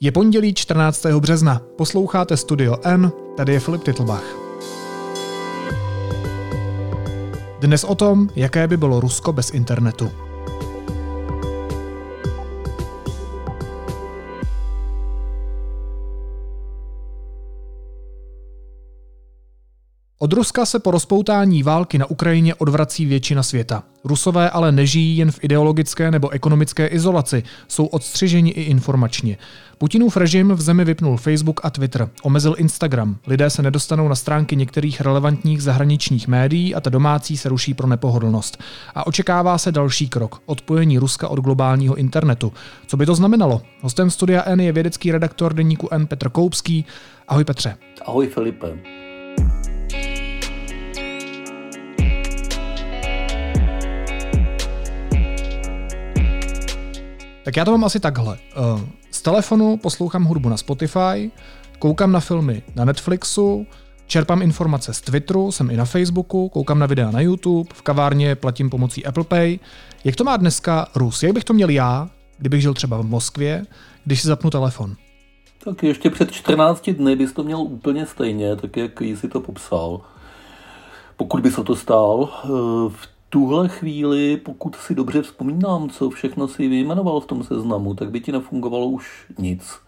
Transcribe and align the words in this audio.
Je 0.00 0.12
pondělí 0.12 0.54
14. 0.54 1.06
března. 1.06 1.60
Posloucháte 1.76 2.36
Studio 2.36 2.76
N, 2.82 3.12
tady 3.36 3.52
je 3.52 3.60
Filip 3.60 3.82
Titlbach. 3.84 4.24
Dnes 7.60 7.84
o 7.84 7.94
tom, 7.94 8.28
jaké 8.36 8.68
by 8.68 8.76
bylo 8.76 9.00
Rusko 9.00 9.32
bez 9.32 9.50
internetu. 9.50 10.10
Od 20.24 20.32
Ruska 20.32 20.66
se 20.66 20.78
po 20.78 20.90
rozpoutání 20.90 21.62
války 21.62 21.98
na 21.98 22.06
Ukrajině 22.06 22.54
odvrací 22.54 23.06
většina 23.06 23.42
světa. 23.42 23.82
Rusové 24.04 24.50
ale 24.50 24.72
nežijí 24.72 25.16
jen 25.16 25.30
v 25.30 25.38
ideologické 25.42 26.10
nebo 26.10 26.30
ekonomické 26.30 26.86
izolaci, 26.86 27.42
jsou 27.68 27.86
odstřiženi 27.86 28.50
i 28.50 28.62
informačně. 28.62 29.38
Putinův 29.78 30.16
režim 30.16 30.50
v 30.50 30.60
zemi 30.60 30.84
vypnul 30.84 31.16
Facebook 31.16 31.60
a 31.64 31.70
Twitter, 31.70 32.08
omezil 32.22 32.54
Instagram, 32.58 33.16
lidé 33.26 33.50
se 33.50 33.62
nedostanou 33.62 34.08
na 34.08 34.14
stránky 34.14 34.56
některých 34.56 35.00
relevantních 35.00 35.62
zahraničních 35.62 36.28
médií 36.28 36.74
a 36.74 36.80
ta 36.80 36.90
domácí 36.90 37.36
se 37.36 37.48
ruší 37.48 37.74
pro 37.74 37.86
nepohodlnost. 37.86 38.62
A 38.94 39.06
očekává 39.06 39.58
se 39.58 39.72
další 39.72 40.08
krok, 40.08 40.42
odpojení 40.46 40.98
Ruska 40.98 41.28
od 41.28 41.38
globálního 41.40 41.94
internetu. 41.94 42.52
Co 42.86 42.96
by 42.96 43.06
to 43.06 43.14
znamenalo? 43.14 43.62
Hostem 43.80 44.10
studia 44.10 44.42
N 44.46 44.60
je 44.60 44.72
vědecký 44.72 45.12
redaktor 45.12 45.54
deníku 45.54 45.88
N 45.90 46.06
Petr 46.06 46.28
Koupský. 46.28 46.84
Ahoj 47.28 47.44
Petře. 47.44 47.76
Ahoj 48.06 48.26
Filipe. 48.26 49.03
Tak 57.44 57.56
já 57.56 57.64
to 57.64 57.70
mám 57.70 57.84
asi 57.84 58.00
takhle. 58.00 58.38
Eh, 58.38 58.86
z 59.10 59.22
telefonu 59.22 59.76
poslouchám 59.76 60.24
hudbu 60.24 60.48
na 60.48 60.56
Spotify, 60.56 61.30
koukám 61.78 62.12
na 62.12 62.20
filmy 62.20 62.62
na 62.76 62.84
Netflixu, 62.84 63.66
čerpám 64.06 64.42
informace 64.42 64.94
z 64.94 65.00
Twitteru, 65.00 65.52
jsem 65.52 65.70
i 65.70 65.76
na 65.76 65.84
Facebooku, 65.84 66.48
koukám 66.48 66.78
na 66.78 66.86
videa 66.86 67.10
na 67.10 67.20
YouTube, 67.20 67.70
v 67.74 67.82
kavárně 67.82 68.34
platím 68.34 68.70
pomocí 68.70 69.06
Apple 69.06 69.24
Pay. 69.24 69.58
Jak 70.04 70.16
to 70.16 70.24
má 70.24 70.36
dneska 70.36 70.86
Rus? 70.94 71.22
Jak 71.22 71.32
bych 71.32 71.44
to 71.44 71.52
měl 71.52 71.68
já, 71.68 72.10
kdybych 72.38 72.62
žil 72.62 72.74
třeba 72.74 72.98
v 72.98 73.06
Moskvě, 73.06 73.66
když 74.04 74.20
si 74.20 74.28
zapnu 74.28 74.50
telefon? 74.50 74.94
Tak 75.64 75.82
ještě 75.82 76.10
před 76.10 76.32
14 76.32 76.90
dny 76.90 77.16
bys 77.16 77.32
to 77.32 77.42
měl 77.42 77.60
úplně 77.60 78.06
stejně, 78.06 78.56
tak 78.56 78.76
jak 78.76 79.00
jsi 79.00 79.28
to 79.28 79.40
popsal. 79.40 80.00
Pokud 81.16 81.40
by 81.40 81.50
se 81.50 81.64
to 81.64 81.76
stál, 81.76 82.28
eh, 82.44 82.48
v 82.88 83.13
tuhle 83.34 83.68
chvíli, 83.68 84.36
pokud 84.36 84.76
si 84.76 84.94
dobře 84.94 85.22
vzpomínám, 85.22 85.88
co 85.88 86.10
všechno 86.10 86.48
si 86.48 86.68
vyjmenoval 86.68 87.20
v 87.20 87.26
tom 87.26 87.42
seznamu, 87.42 87.94
tak 87.94 88.10
by 88.10 88.20
ti 88.20 88.32
nefungovalo 88.32 88.86
už 88.86 89.26
nic 89.38 89.78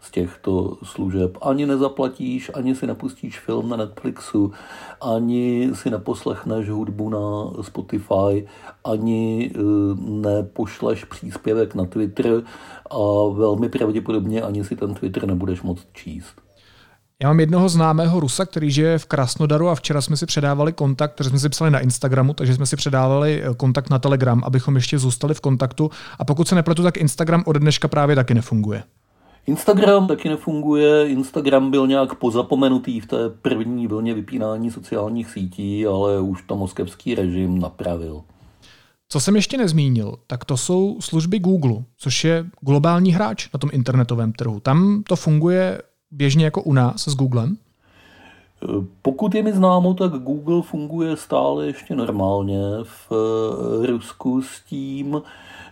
z 0.00 0.10
těchto 0.10 0.76
služeb. 0.82 1.38
Ani 1.42 1.66
nezaplatíš, 1.66 2.50
ani 2.54 2.74
si 2.74 2.86
nepustíš 2.86 3.40
film 3.40 3.68
na 3.68 3.76
Netflixu, 3.76 4.52
ani 5.00 5.70
si 5.72 5.90
neposlechneš 5.90 6.68
hudbu 6.68 7.08
na 7.08 7.62
Spotify, 7.62 8.48
ani 8.84 9.52
eh, 9.54 9.60
nepošleš 9.98 11.04
příspěvek 11.04 11.74
na 11.74 11.84
Twitter 11.84 12.42
a 12.90 13.28
velmi 13.32 13.68
pravděpodobně 13.68 14.42
ani 14.42 14.64
si 14.64 14.76
ten 14.76 14.94
Twitter 14.94 15.26
nebudeš 15.26 15.62
moct 15.62 15.86
číst. 15.92 16.45
Já 17.22 17.28
mám 17.28 17.40
jednoho 17.40 17.68
známého 17.68 18.20
Rusa, 18.20 18.44
který 18.44 18.70
žije 18.70 18.98
v 18.98 19.06
Krasnodaru 19.06 19.68
a 19.68 19.74
včera 19.74 20.00
jsme 20.00 20.16
si 20.16 20.26
předávali 20.26 20.72
kontakt, 20.72 21.14
který 21.14 21.28
jsme 21.28 21.38
si 21.38 21.48
psali 21.48 21.70
na 21.70 21.78
Instagramu, 21.78 22.34
takže 22.34 22.54
jsme 22.54 22.66
si 22.66 22.76
předávali 22.76 23.42
eh, 23.42 23.54
kontakt 23.54 23.90
na 23.90 23.98
Telegram, 23.98 24.42
abychom 24.44 24.76
ještě 24.76 24.98
zůstali 24.98 25.34
v 25.34 25.40
kontaktu. 25.40 25.90
A 26.18 26.24
pokud 26.24 26.48
se 26.48 26.54
nepletu, 26.54 26.82
tak 26.82 26.96
Instagram 26.96 27.42
od 27.46 27.56
dneška 27.56 27.88
právě 27.88 28.16
taky 28.16 28.34
nefunguje. 28.34 28.82
Instagram 29.46 30.06
taky 30.06 30.28
nefunguje. 30.28 31.08
Instagram 31.08 31.70
byl 31.70 31.86
nějak 31.86 32.14
pozapomenutý 32.14 33.00
v 33.00 33.06
té 33.06 33.28
první 33.28 33.86
vlně 33.86 34.14
vypínání 34.14 34.70
sociálních 34.70 35.30
sítí, 35.30 35.86
ale 35.86 36.20
už 36.20 36.42
to 36.42 36.56
moskevský 36.56 37.14
režim 37.14 37.58
napravil. 37.58 38.22
Co 39.08 39.20
jsem 39.20 39.36
ještě 39.36 39.58
nezmínil, 39.58 40.16
tak 40.26 40.44
to 40.44 40.56
jsou 40.56 40.96
služby 41.00 41.38
Google, 41.38 41.84
což 41.96 42.24
je 42.24 42.46
globální 42.60 43.12
hráč 43.12 43.48
na 43.54 43.58
tom 43.58 43.70
internetovém 43.72 44.32
trhu. 44.32 44.60
Tam 44.60 45.02
to 45.08 45.16
funguje 45.16 45.82
běžně 46.16 46.44
jako 46.44 46.62
u 46.62 46.72
nás 46.72 47.08
s 47.08 47.14
Googlem? 47.14 47.56
Pokud 49.02 49.34
je 49.34 49.42
mi 49.42 49.52
známo, 49.52 49.94
tak 49.94 50.12
Google 50.12 50.62
funguje 50.62 51.16
stále 51.16 51.66
ještě 51.66 51.94
normálně 51.94 52.60
v 52.82 53.12
eh, 53.12 53.86
Rusku 53.86 54.42
s 54.42 54.60
tím, 54.60 55.22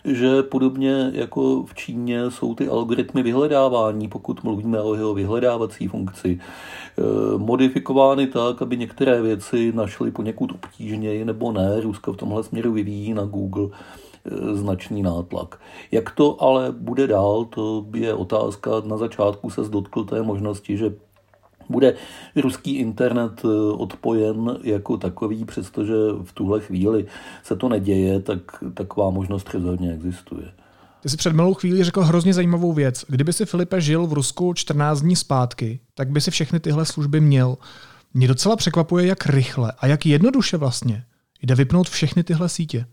že 0.05 0.43
podobně 0.43 1.11
jako 1.13 1.63
v 1.63 1.73
Číně 1.75 2.31
jsou 2.31 2.55
ty 2.55 2.67
algoritmy 2.67 3.23
vyhledávání, 3.23 4.07
pokud 4.07 4.43
mluvíme 4.43 4.81
o 4.81 4.95
jeho 4.95 5.13
vyhledávací 5.13 5.87
funkci, 5.87 6.39
eh, 6.39 7.37
modifikovány 7.37 8.27
tak, 8.27 8.61
aby 8.61 8.77
některé 8.77 9.21
věci 9.21 9.71
našly 9.75 10.11
poněkud 10.11 10.51
obtížněji 10.51 11.25
nebo 11.25 11.51
ne. 11.51 11.81
Rusko 11.81 12.13
v 12.13 12.17
tomhle 12.17 12.43
směru 12.43 12.71
vyvíjí 12.71 13.13
na 13.13 13.25
Google 13.25 13.67
značný 14.53 15.03
nátlak. 15.03 15.59
Jak 15.91 16.11
to 16.11 16.43
ale 16.43 16.71
bude 16.71 17.07
dál, 17.07 17.45
to 17.45 17.85
je 17.93 18.13
otázka. 18.13 18.71
Na 18.85 18.97
začátku 18.97 19.49
se 19.49 19.61
dotkl 19.61 20.03
té 20.03 20.21
možnosti, 20.21 20.77
že 20.77 20.93
bude 21.69 21.93
ruský 22.35 22.75
internet 22.75 23.41
eh, 23.45 23.47
odpojen 23.71 24.57
jako 24.63 24.97
takový, 24.97 25.45
přestože 25.45 25.93
v 26.23 26.33
tuhle 26.33 26.61
chvíli 26.61 27.05
se 27.43 27.55
to 27.55 27.69
neděje, 27.69 28.19
tak 28.19 28.39
taková 28.73 29.09
možnost 29.09 29.49
rozhodně 29.53 29.93
existuje. 29.93 30.51
Ty 31.01 31.09
jsi 31.09 31.17
před 31.17 31.33
malou 31.33 31.53
chvíli 31.53 31.83
řekl 31.83 32.01
hrozně 32.01 32.33
zajímavou 32.33 32.73
věc. 32.73 33.05
Kdyby 33.07 33.33
si 33.33 33.45
Filipe 33.45 33.81
žil 33.81 34.07
v 34.07 34.13
Rusku 34.13 34.53
14 34.53 35.01
dní 35.01 35.15
zpátky, 35.15 35.79
tak 35.93 36.09
by 36.09 36.21
si 36.21 36.31
všechny 36.31 36.59
tyhle 36.59 36.85
služby 36.85 37.21
měl. 37.21 37.57
Mě 38.13 38.27
docela 38.27 38.55
překvapuje, 38.55 39.05
jak 39.07 39.25
rychle 39.25 39.73
a 39.79 39.87
jak 39.87 40.05
jednoduše 40.05 40.57
vlastně 40.57 41.03
jde 41.41 41.55
vypnout 41.55 41.89
všechny 41.89 42.23
tyhle 42.23 42.49
sítě. 42.49 42.85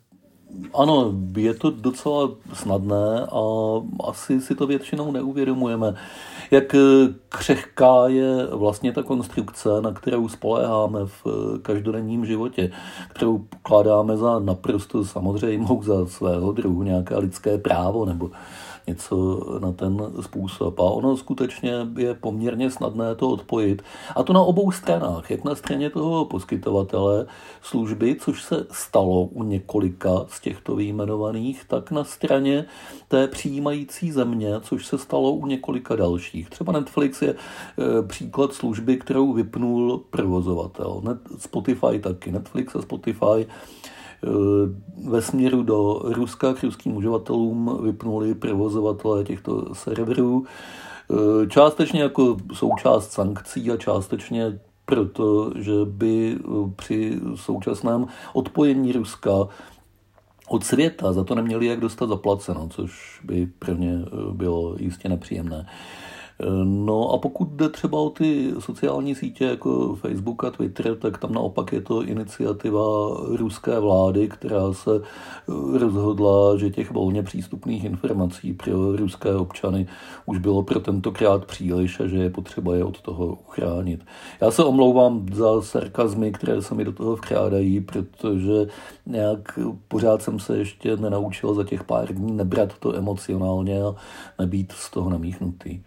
Ano, 0.74 1.12
je 1.36 1.54
to 1.54 1.70
docela 1.70 2.30
snadné 2.52 3.26
a 3.32 3.42
asi 4.04 4.40
si 4.40 4.54
to 4.54 4.66
většinou 4.66 5.12
neuvědomujeme. 5.12 5.94
Jak 6.50 6.76
křehká 7.28 8.08
je 8.08 8.46
vlastně 8.46 8.92
ta 8.92 9.02
konstrukce, 9.02 9.68
na 9.80 9.92
kterou 9.92 10.28
spoléháme 10.28 11.00
v 11.06 11.26
každodenním 11.62 12.26
životě, 12.26 12.70
kterou 13.08 13.38
pokládáme 13.38 14.16
za 14.16 14.38
naprosto 14.38 15.04
samozřejmou 15.04 15.82
za 15.82 16.06
svého 16.06 16.52
druhu 16.52 16.82
nějaké 16.82 17.16
lidské 17.18 17.58
právo 17.58 18.04
nebo 18.04 18.30
něco 18.86 19.40
na 19.58 19.72
ten 19.72 20.12
způsob. 20.20 20.80
A 20.80 20.82
ono 20.82 21.16
skutečně 21.16 21.72
je 21.96 22.14
poměrně 22.14 22.70
snadné 22.70 23.14
to 23.14 23.30
odpojit. 23.30 23.82
A 24.16 24.22
to 24.22 24.32
na 24.32 24.40
obou 24.40 24.72
stranách, 24.72 25.30
jak 25.30 25.44
na 25.44 25.54
straně 25.54 25.90
toho 25.90 26.24
poskytovatele 26.24 27.26
služby, 27.62 28.16
což 28.20 28.42
se 28.42 28.66
stalo 28.70 29.24
u 29.24 29.42
několika 29.42 30.24
z 30.28 30.40
těchto 30.40 30.76
výjmenovaných, 30.76 31.64
tak 31.68 31.90
na 31.90 32.04
straně 32.04 32.64
té 33.08 33.28
přijímající 33.28 34.12
země, 34.12 34.54
což 34.60 34.86
se 34.86 34.98
stalo 34.98 35.32
u 35.32 35.46
několika 35.46 35.96
dalších. 35.96 36.50
Třeba 36.50 36.72
Netflix 36.72 37.22
je 37.22 37.30
e, 37.30 37.36
příklad 38.02 38.52
služby, 38.52 38.96
kterou 38.96 39.32
vypnul 39.32 40.02
provozovatel. 40.10 41.02
Spotify 41.38 41.98
taky. 42.00 42.32
Netflix 42.32 42.76
a 42.76 42.82
Spotify 42.82 43.46
ve 45.08 45.22
směru 45.22 45.62
do 45.62 46.02
Ruska 46.04 46.54
k 46.54 46.62
ruským 46.62 46.96
uživatelům 46.96 47.78
vypnuli 47.82 48.34
provozovatelé 48.34 49.24
těchto 49.24 49.74
serverů. 49.74 50.44
Eh, 51.10 51.46
částečně 51.46 52.02
jako 52.02 52.36
součást 52.54 53.12
sankcí 53.12 53.70
a 53.70 53.76
částečně 53.76 54.60
proto, 54.84 55.52
že 55.58 55.72
by 55.84 56.36
eh, 56.40 56.70
při 56.76 57.20
současném 57.34 58.06
odpojení 58.32 58.92
Ruska 58.92 59.48
od 60.48 60.64
světa 60.64 61.12
za 61.12 61.24
to 61.24 61.34
neměli 61.34 61.66
jak 61.66 61.80
dostat 61.80 62.08
zaplaceno, 62.08 62.68
což 62.68 63.20
by 63.24 63.46
pro 63.58 63.74
ně 63.74 63.98
bylo 64.32 64.76
jistě 64.78 65.08
nepříjemné. 65.08 65.66
No 66.64 67.10
a 67.10 67.18
pokud 67.18 67.48
jde 67.48 67.68
třeba 67.68 67.98
o 67.98 68.10
ty 68.10 68.54
sociální 68.58 69.14
sítě 69.14 69.44
jako 69.44 69.96
Facebook 69.96 70.44
a 70.44 70.50
Twitter, 70.50 70.96
tak 70.96 71.18
tam 71.18 71.32
naopak 71.32 71.72
je 71.72 71.80
to 71.80 72.02
iniciativa 72.02 72.82
ruské 73.28 73.80
vlády, 73.80 74.28
která 74.28 74.72
se 74.72 74.90
rozhodla, 75.78 76.56
že 76.56 76.70
těch 76.70 76.90
volně 76.90 77.22
přístupných 77.22 77.84
informací 77.84 78.52
pro 78.52 78.96
ruské 78.96 79.34
občany 79.34 79.86
už 80.26 80.38
bylo 80.38 80.62
pro 80.62 80.80
tentokrát 80.80 81.44
příliš 81.44 82.00
a 82.00 82.06
že 82.06 82.16
je 82.16 82.30
potřeba 82.30 82.76
je 82.76 82.84
od 82.84 83.00
toho 83.00 83.26
uchránit. 83.26 84.04
Já 84.40 84.50
se 84.50 84.64
omlouvám 84.64 85.26
za 85.32 85.62
sarkazmy, 85.62 86.32
které 86.32 86.62
se 86.62 86.74
mi 86.74 86.84
do 86.84 86.92
toho 86.92 87.16
vkrádají, 87.16 87.80
protože 87.80 88.66
nějak 89.06 89.58
pořád 89.88 90.22
jsem 90.22 90.38
se 90.38 90.58
ještě 90.58 90.96
nenaučil 90.96 91.54
za 91.54 91.64
těch 91.64 91.84
pár 91.84 92.14
dní 92.14 92.32
nebrat 92.32 92.78
to 92.78 92.96
emocionálně 92.96 93.82
a 93.82 93.94
nebýt 94.38 94.72
z 94.72 94.90
toho 94.90 95.10
namíchnutý. 95.10 95.80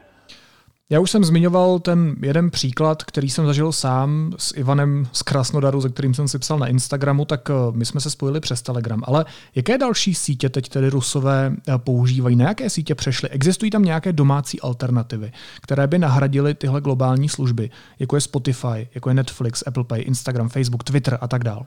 Já 0.90 1.00
už 1.00 1.12
jsem 1.12 1.24
zmiňoval 1.24 1.80
ten 1.80 2.16
jeden 2.22 2.52
příklad, 2.52 3.04
který 3.04 3.30
jsem 3.30 3.46
zažil 3.46 3.72
sám 3.72 4.32
s 4.38 4.58
Ivanem 4.58 5.08
z 5.12 5.22
Krasnodaru, 5.22 5.82
se 5.82 5.90
kterým 5.90 6.14
jsem 6.14 6.28
si 6.28 6.40
psal 6.40 6.60
na 6.60 6.68
Instagramu, 6.68 7.26
tak 7.26 7.50
eh, 7.50 7.54
my 7.72 7.86
jsme 7.86 8.02
se 8.02 8.10
spojili 8.10 8.40
přes 8.40 8.62
Telegram. 8.62 9.02
Ale 9.06 9.26
jaké 9.56 9.78
další 9.78 10.16
sítě 10.16 10.50
teď 10.50 10.70
tedy 10.70 10.90
Rusové 10.90 11.56
eh, 11.68 11.78
používají? 11.78 12.36
Na 12.36 12.46
jaké 12.46 12.70
sítě 12.70 12.96
přešly? 12.96 13.30
Existují 13.30 13.72
tam 13.72 13.84
nějaké 13.84 14.14
domácí 14.14 14.62
alternativy, 14.62 15.32
které 15.62 15.88
by 15.88 16.00
nahradily 16.00 16.54
tyhle 16.54 16.82
globální 16.82 17.30
služby, 17.30 17.70
jako 18.00 18.16
je 18.18 18.22
Spotify, 18.22 18.90
jako 18.96 19.10
je 19.10 19.14
Netflix, 19.14 19.64
Apple 19.68 19.84
Pay, 19.84 20.02
Instagram, 20.02 20.50
Facebook, 20.50 20.84
Twitter 20.84 21.18
a 21.22 21.28
tak 21.28 21.44
dále? 21.44 21.62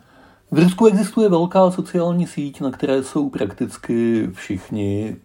V 0.50 0.58
Rusku 0.58 0.86
existuje 0.86 1.28
velká 1.28 1.70
sociální 1.70 2.26
síť, 2.26 2.60
na 2.60 2.70
které 2.70 3.02
jsou 3.02 3.30
prakticky 3.30 4.28
všichni 4.32 5.16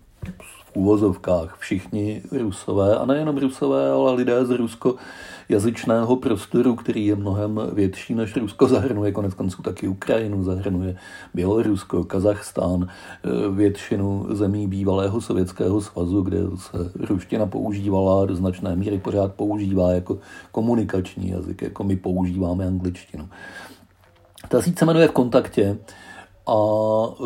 úvozovkách 0.76 1.58
všichni 1.60 2.22
rusové, 2.32 2.98
a 2.98 3.06
nejenom 3.06 3.38
rusové, 3.38 3.92
ale 3.92 4.14
lidé 4.14 4.46
z 4.46 4.50
ruskojazyčného 4.50 6.16
prostoru, 6.16 6.76
který 6.76 7.06
je 7.06 7.16
mnohem 7.16 7.62
větší 7.74 8.16
než 8.16 8.36
Rusko, 8.36 8.68
zahrnuje 8.68 9.12
konec 9.12 9.34
konců 9.34 9.62
taky 9.62 9.88
Ukrajinu, 9.88 10.44
zahrnuje 10.44 10.96
Bělorusko, 11.34 12.04
Kazachstán, 12.04 12.88
eh, 12.88 13.30
většinu 13.52 14.28
zemí 14.30 14.68
bývalého 14.68 15.22
Sovětského 15.22 15.82
svazu, 15.82 16.22
kde 16.22 16.38
se 16.56 16.92
ruština 17.00 17.46
používala 17.46 18.26
do 18.26 18.36
značné 18.36 18.76
míry 18.76 19.00
pořád 19.00 19.34
používá 19.34 19.92
jako 19.92 20.18
komunikační 20.52 21.30
jazyk, 21.30 21.62
jako 21.62 21.84
my 21.84 21.96
používáme 21.96 22.68
angličtinu. 22.68 23.30
Ta 24.50 24.62
síť 24.62 24.80
se 24.80 24.86
jmenuje 24.86 25.08
v 25.08 25.12
kontaktě 25.12 25.78
a 26.48 26.56
e, 26.56 27.26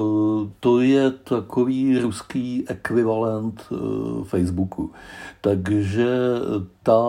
to 0.59 0.81
je 0.81 1.11
takový 1.11 1.99
ruský 1.99 2.63
ekvivalent 2.67 3.61
e, 3.71 3.75
Facebooku. 4.23 4.91
Takže 5.41 6.07
ta 6.83 7.01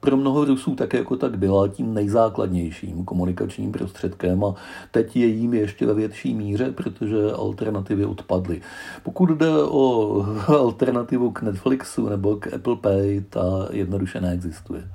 pro 0.00 0.16
mnoho 0.16 0.44
Rusů 0.44 0.74
tak 0.74 0.94
jako 0.94 1.16
tak 1.16 1.38
byla 1.38 1.68
tím 1.68 1.94
nejzákladnějším 1.94 3.04
komunikačním 3.04 3.72
prostředkem 3.72 4.44
a 4.44 4.54
teď 4.90 5.16
je 5.16 5.26
jím 5.26 5.54
ještě 5.54 5.86
ve 5.86 5.94
větší 5.94 6.34
míře, 6.34 6.72
protože 6.72 7.32
alternativy 7.32 8.04
odpadly. 8.04 8.60
Pokud 9.02 9.30
jde 9.30 9.62
o 9.62 10.22
alternativu 10.48 11.30
k 11.30 11.42
Netflixu 11.42 12.08
nebo 12.08 12.36
k 12.36 12.54
Apple 12.54 12.76
Pay, 12.76 13.20
ta 13.28 13.68
jednoduše 13.70 14.20
neexistuje. 14.20 14.90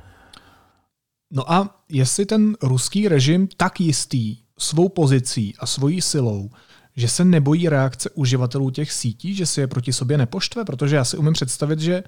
No 1.35 1.51
a 1.51 1.75
jestli 1.89 2.25
ten 2.25 2.55
ruský 2.63 3.07
režim 3.07 3.47
tak 3.57 3.79
jistý 3.79 4.37
svou 4.63 4.89
pozicí 4.89 5.53
a 5.59 5.65
svojí 5.65 6.01
silou, 6.01 6.49
že 6.95 7.07
se 7.07 7.25
nebojí 7.25 7.69
reakce 7.69 8.09
uživatelů 8.09 8.69
těch 8.69 8.91
sítí, 8.91 9.33
že 9.33 9.45
si 9.45 9.61
je 9.61 9.67
proti 9.67 9.93
sobě 9.93 10.17
nepoštve, 10.17 10.65
protože 10.65 10.95
já 10.95 11.03
si 11.03 11.17
umím 11.17 11.33
představit, 11.33 11.79
že 11.79 12.03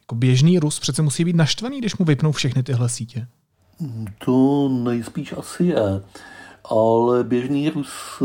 jako 0.00 0.14
běžný 0.14 0.58
Rus 0.58 0.78
přece 0.78 1.02
musí 1.02 1.24
být 1.24 1.36
naštvaný, 1.36 1.78
když 1.78 1.96
mu 1.96 2.04
vypnou 2.04 2.32
všechny 2.32 2.62
tyhle 2.62 2.88
sítě. 2.88 3.26
To 4.24 4.68
nejspíš 4.68 5.32
asi 5.32 5.64
je, 5.64 6.02
ale 6.64 7.24
běžný 7.24 7.70
Rus, 7.70 8.22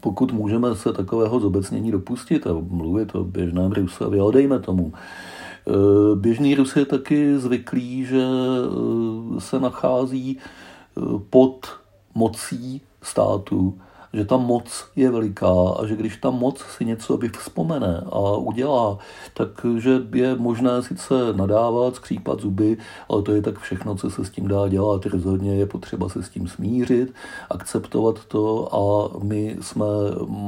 pokud 0.00 0.32
můžeme 0.32 0.76
se 0.76 0.92
takového 0.92 1.40
zobecnění 1.40 1.90
dopustit 1.90 2.46
a 2.46 2.52
mluvit 2.52 3.14
o 3.14 3.24
běžném 3.24 3.72
Rusovi, 3.72 4.20
ale 4.20 4.32
dejme 4.32 4.58
tomu, 4.58 4.92
Běžný 6.14 6.54
Rus 6.54 6.76
je 6.76 6.84
taky 6.84 7.38
zvyklý, 7.38 8.04
že 8.04 8.24
se 9.38 9.60
nachází 9.60 10.38
pod 11.30 11.66
mocí 12.16 12.80
státu, 13.02 13.78
že 14.16 14.24
ta 14.24 14.36
moc 14.36 14.84
je 14.96 15.10
veliká 15.10 15.52
a 15.78 15.86
že 15.86 15.96
když 15.96 16.16
ta 16.16 16.30
moc 16.30 16.58
si 16.58 16.84
něco 16.84 17.18
vzpomene 17.38 18.02
a 18.12 18.36
udělá, 18.36 18.98
takže 19.34 20.00
je 20.14 20.36
možné 20.36 20.82
sice 20.82 21.14
nadávat, 21.32 21.94
skřípat 21.94 22.40
zuby, 22.40 22.76
ale 23.08 23.22
to 23.22 23.32
je 23.32 23.42
tak 23.42 23.58
všechno, 23.58 23.94
co 23.94 24.10
se 24.10 24.24
s 24.24 24.30
tím 24.30 24.48
dá 24.48 24.68
dělat. 24.68 25.06
Rozhodně 25.06 25.54
je 25.54 25.66
potřeba 25.66 26.08
se 26.08 26.22
s 26.22 26.28
tím 26.28 26.48
smířit, 26.48 27.14
akceptovat 27.50 28.24
to 28.24 28.74
a 28.74 29.18
my 29.22 29.56
jsme 29.60 29.86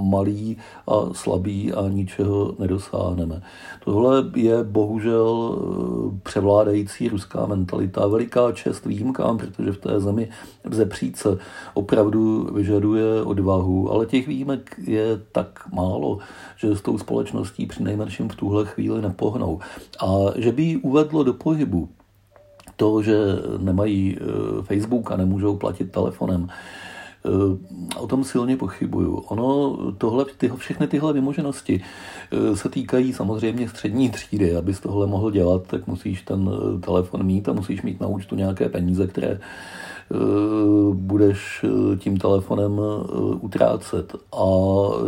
malí 0.02 0.56
a 0.86 0.92
slabí 1.12 1.72
a 1.72 1.88
ničeho 1.88 2.54
nedosáhneme. 2.58 3.42
Tohle 3.84 4.24
je 4.36 4.64
bohužel 4.64 5.56
eh, 5.58 6.20
převládající 6.22 7.08
ruská 7.08 7.46
mentalita. 7.46 8.06
Veliká 8.06 8.52
čest 8.52 8.86
výjimkám, 8.86 9.38
protože 9.38 9.72
v 9.72 9.78
té 9.78 10.00
zemi 10.00 10.28
vzepřít 10.64 11.16
se 11.16 11.38
opravdu 11.74 12.48
vyžaduje 12.54 13.22
odvahu, 13.22 13.57
ale 13.90 14.06
těch 14.06 14.28
výjimek 14.28 14.80
je 14.86 15.20
tak 15.32 15.72
málo, 15.72 16.18
že 16.56 16.76
s 16.76 16.80
tou 16.80 16.98
společností 16.98 17.66
při 17.66 17.82
nejmenším 17.82 18.28
v 18.28 18.36
tuhle 18.36 18.66
chvíli 18.66 19.02
nepohnou. 19.02 19.60
A 20.00 20.06
že 20.36 20.52
by 20.52 20.62
ji 20.62 20.76
uvedlo 20.76 21.22
do 21.22 21.34
pohybu, 21.34 21.88
to, 22.76 23.02
že 23.02 23.16
nemají 23.58 24.16
eh, 24.16 24.22
Facebook 24.62 25.12
a 25.12 25.16
nemůžou 25.16 25.56
platit 25.56 25.92
telefonem, 25.92 26.48
O 27.96 28.06
tom 28.06 28.24
silně 28.24 28.56
pochybuju. 28.56 29.16
Ono, 29.16 29.76
tohle, 29.98 30.24
tyho, 30.38 30.56
všechny 30.56 30.86
tyhle 30.86 31.12
vymoženosti 31.12 31.80
eh, 32.32 32.56
se 32.56 32.68
týkají 32.68 33.12
samozřejmě 33.12 33.68
střední 33.68 34.10
třídy. 34.10 34.56
Abys 34.56 34.80
tohle 34.80 35.06
mohl 35.06 35.30
dělat, 35.30 35.66
tak 35.66 35.86
musíš 35.86 36.22
ten 36.22 36.50
telefon 36.80 37.22
mít 37.22 37.48
a 37.48 37.52
musíš 37.52 37.82
mít 37.82 38.00
na 38.00 38.06
účtu 38.06 38.36
nějaké 38.36 38.68
peníze, 38.68 39.06
které 39.06 39.40
budeš 40.92 41.64
tím 41.98 42.16
telefonem 42.16 42.80
utrácet. 43.40 44.14
A 44.32 44.44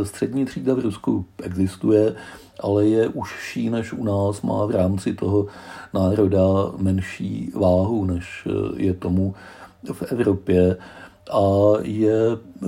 střední 0.03 0.45
třída 0.45 0.75
v 0.75 0.79
Rusku 0.79 1.25
existuje, 1.43 2.15
ale 2.61 2.87
je 2.87 3.09
užší 3.09 3.71
než 3.71 3.93
u 3.93 4.05
nás, 4.05 4.43
má 4.43 4.67
v 4.67 4.71
rámci 4.71 5.15
toho 5.15 5.47
národa 5.95 6.41
menší 6.79 7.53
váhu, 7.55 8.05
než 8.05 8.49
je 8.77 8.95
tomu 8.95 9.35
v 9.93 10.03
Evropě 10.03 10.77
a 11.31 11.73
je, 11.83 12.15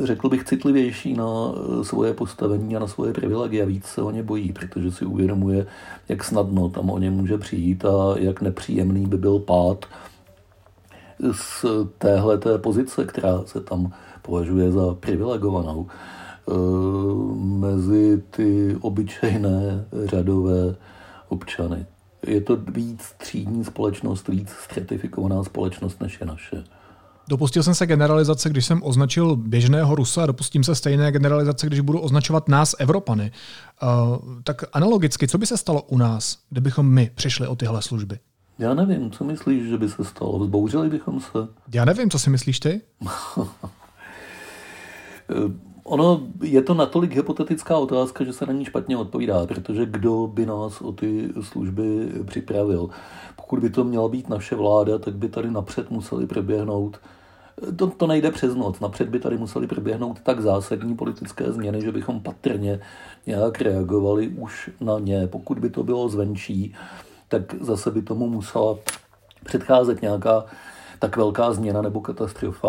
řekl 0.02 0.28
bych, 0.28 0.44
citlivější 0.44 1.14
na 1.14 1.25
eh, 1.25 1.85
svoje 1.85 2.14
postavení 2.14 2.76
a 2.76 2.78
na 2.78 2.87
svoje 2.87 3.12
privilegia. 3.12 3.67
Víc 3.67 3.85
se 3.85 4.02
o 4.02 4.11
ně 4.11 4.23
bojí, 4.23 4.52
protože 4.52 4.93
si 4.93 5.05
uvědomuje, 5.05 5.67
jak 6.08 6.25
snadno 6.25 6.69
tam 6.69 6.90
o 6.90 6.99
ně 6.99 7.11
může 7.11 7.38
přijít 7.38 7.85
a 7.85 8.14
jak 8.19 8.40
nepříjemný 8.40 9.06
by 9.06 9.17
byl 9.17 9.38
pád 9.38 9.87
z 11.32 11.64
téhle 11.98 12.38
té 12.38 12.58
pozice, 12.58 13.04
která 13.04 13.42
se 13.46 13.60
tam 13.60 13.92
považuje 14.22 14.72
za 14.72 14.94
privilegovanou 14.94 15.86
eh, 15.86 16.52
mezi 17.34 18.22
ty 18.30 18.76
obyčejné 18.80 19.84
řadové 20.04 20.76
občany. 21.28 21.86
Je 22.26 22.40
to 22.40 22.56
víc 22.56 23.14
třídní 23.19 23.64
společnost, 23.64 24.28
víc 24.28 24.50
stratifikovaná 24.50 25.44
společnost, 25.44 26.00
než 26.00 26.20
je 26.20 26.26
naše. 26.26 26.64
Dopustil 27.28 27.62
jsem 27.62 27.75
se 27.75 27.86
generalizace, 27.86 28.50
když 28.50 28.66
jsem 28.66 28.80
označil 28.82 29.36
běžného 29.36 29.94
Rusa, 29.94 30.26
dopustím 30.26 30.64
se 30.64 30.75
stejné 30.75 31.12
generalizace, 31.12 31.66
když 31.66 31.80
budu 31.80 32.00
označovat 32.00 32.48
nás, 32.48 32.75
Evropany. 32.78 33.32
Uh, 33.82 34.16
tak 34.44 34.64
analogicky, 34.72 35.28
co 35.28 35.38
by 35.38 35.46
se 35.46 35.56
stalo 35.56 35.82
u 35.82 35.98
nás, 35.98 36.38
kdybychom 36.50 36.86
my 36.86 37.10
přišli 37.14 37.46
o 37.46 37.56
tyhle 37.56 37.82
služby? 37.82 38.18
Já 38.62 38.75
nevím, 38.75 39.11
co 39.11 39.25
myslíš, 39.25 39.69
že 39.69 39.78
by 39.78 39.88
se 39.88 40.04
stalo? 40.04 40.38
Vzbouřili 40.38 40.88
bychom 40.88 41.21
se? 41.21 41.49
Já 41.75 41.85
nevím, 41.85 42.11
co 42.11 42.19
si 42.19 42.31
myslíš 42.31 42.61
ty? 42.61 42.81
Ono 45.85 46.21
je 46.42 46.62
to 46.62 46.75
natolik 46.75 47.14
hypotetická 47.14 47.78
otázka, 47.78 48.25
že 48.25 48.33
se 48.33 48.47
na 48.47 48.52
ní 48.52 48.64
špatně 48.64 48.97
odpovídá, 48.97 49.47
protože 49.47 49.87
kdo 49.87 50.26
by 50.26 50.47
nás 50.47 50.81
o 50.81 50.92
ty 50.92 51.28
služby 51.40 52.09
připravil? 52.25 52.90
Pokud 53.37 53.61
by 53.61 53.71
to 53.71 53.85
měla 53.85 54.09
být 54.09 54.28
naše 54.28 54.57
vláda, 54.57 54.99
tak 54.99 55.14
by 55.14 55.28
tady 55.28 55.50
napřed 55.50 55.90
museli 55.90 56.26
proběhnout 56.26 57.00
to, 57.76 57.87
to 57.87 58.07
nejde 58.07 58.31
přes 58.31 58.54
noc. 58.54 58.81
Napřed 58.81 59.09
by 59.09 59.19
tady 59.19 59.38
museli 59.38 59.66
proběhnout 59.66 60.21
tak 60.21 60.40
zásadní 60.40 60.97
politické 60.97 61.52
změny, 61.52 61.81
že 61.83 61.92
bychom 61.92 62.21
patrně 62.21 62.81
nějak 63.26 63.61
reagovali 63.61 64.28
už 64.28 64.71
na 64.81 64.99
ně. 64.99 65.26
Pokud 65.26 65.59
by 65.59 65.71
to 65.71 65.83
bylo 65.83 66.09
zvenčí, 66.09 66.75
tak 67.32 67.54
zase 67.60 67.90
by 67.90 68.02
tomu 68.02 68.28
musela 68.28 68.76
předcházet 69.44 70.02
nějaká 70.02 70.44
tak 70.98 71.16
velká 71.16 71.52
změna 71.52 71.82
nebo 71.82 72.00
katastrofa, 72.00 72.68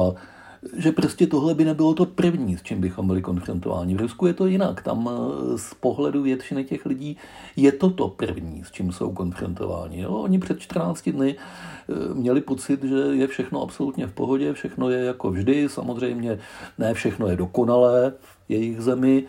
že 0.78 0.92
prostě 0.92 1.28
tohle 1.28 1.54
by 1.54 1.66
nebylo 1.66 1.94
to 1.94 2.06
první, 2.06 2.58
s 2.58 2.64
čím 2.64 2.82
bychom 2.82 3.08
byli 3.08 3.22
konfrontováni. 3.22 3.96
V 3.96 4.02
Rusku 4.02 4.28
je 4.28 4.34
to 4.34 4.46
jinak. 4.46 4.82
Tam 4.82 5.10
eh, 5.10 5.58
z 5.58 5.74
pohledu 5.74 6.22
většiny 6.22 6.64
těch 6.64 6.86
lidí 6.86 7.18
je 7.56 7.72
to 7.72 7.90
to 7.90 8.08
první, 8.08 8.64
s 8.64 8.72
čím 8.72 8.92
jsou 8.92 9.12
konfrontováni. 9.12 10.02
Jo? 10.02 10.10
Oni 10.10 10.40
před 10.40 10.60
14 10.60 11.10
dny 11.10 11.36
eh, 11.36 12.14
měli 12.14 12.42
pocit, 12.42 12.84
že 12.84 12.96
je 12.96 13.28
všechno 13.28 13.62
absolutně 13.62 14.08
v 14.08 14.14
pohodě, 14.14 14.54
všechno 14.54 14.90
je 14.90 15.00
jako 15.00 15.32
vždy. 15.32 15.70
Samozřejmě 15.70 16.40
ne 16.78 16.94
všechno 16.94 17.28
je 17.28 17.36
dokonalé 17.36 18.14
v 18.20 18.38
jejich 18.50 18.82
zemi, 18.82 19.24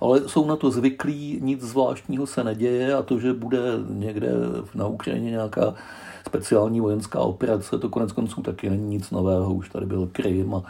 ale 0.00 0.28
jsou 0.28 0.46
na 0.46 0.56
to 0.56 0.70
zvyklí, 0.70 1.38
nic 1.42 1.62
zvláštního 1.62 2.26
se 2.26 2.44
neděje 2.44 2.94
a 2.94 3.02
to, 3.02 3.18
že 3.18 3.32
bude 3.32 3.60
někde 3.88 4.32
na 4.74 4.86
Ukrajině 4.86 5.30
nějaká 5.30 5.74
speciální 6.26 6.80
vojenská 6.80 7.20
operace, 7.20 7.78
to 7.78 7.88
konec 7.88 8.12
konců 8.12 8.42
taky 8.42 8.70
není 8.70 8.88
nic 8.88 9.10
nového, 9.10 9.54
už 9.54 9.68
tady 9.68 9.86
byl 9.86 10.08
Krym 10.12 10.54
a 10.54 10.62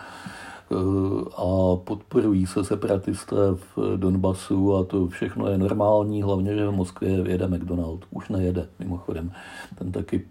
a 1.36 1.76
podporují 1.76 2.46
se 2.46 2.64
separatisté 2.64 3.36
v 3.76 3.96
Donbasu 3.96 4.74
a 4.74 4.84
to 4.84 5.08
všechno 5.08 5.48
je 5.48 5.58
normální, 5.58 6.22
hlavně, 6.22 6.54
že 6.54 6.68
v 6.68 6.72
Moskvě 6.72 7.10
jede 7.10 7.48
McDonald. 7.48 8.04
Už 8.10 8.28
nejede, 8.28 8.68
mimochodem. 8.78 9.32
Ten 9.78 9.92
taky 9.92 10.26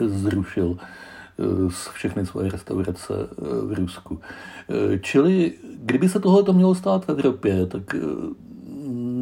zrušil 0.00 0.76
všechny 1.92 2.26
svoje 2.26 2.50
restaurace 2.50 3.14
v 3.66 3.72
Rusku. 3.72 4.20
Čili 5.00 5.52
kdyby 5.76 6.08
se 6.08 6.20
tohle 6.20 6.52
mělo 6.52 6.74
stát 6.74 7.04
v 7.04 7.08
Evropě, 7.08 7.66
tak 7.66 7.96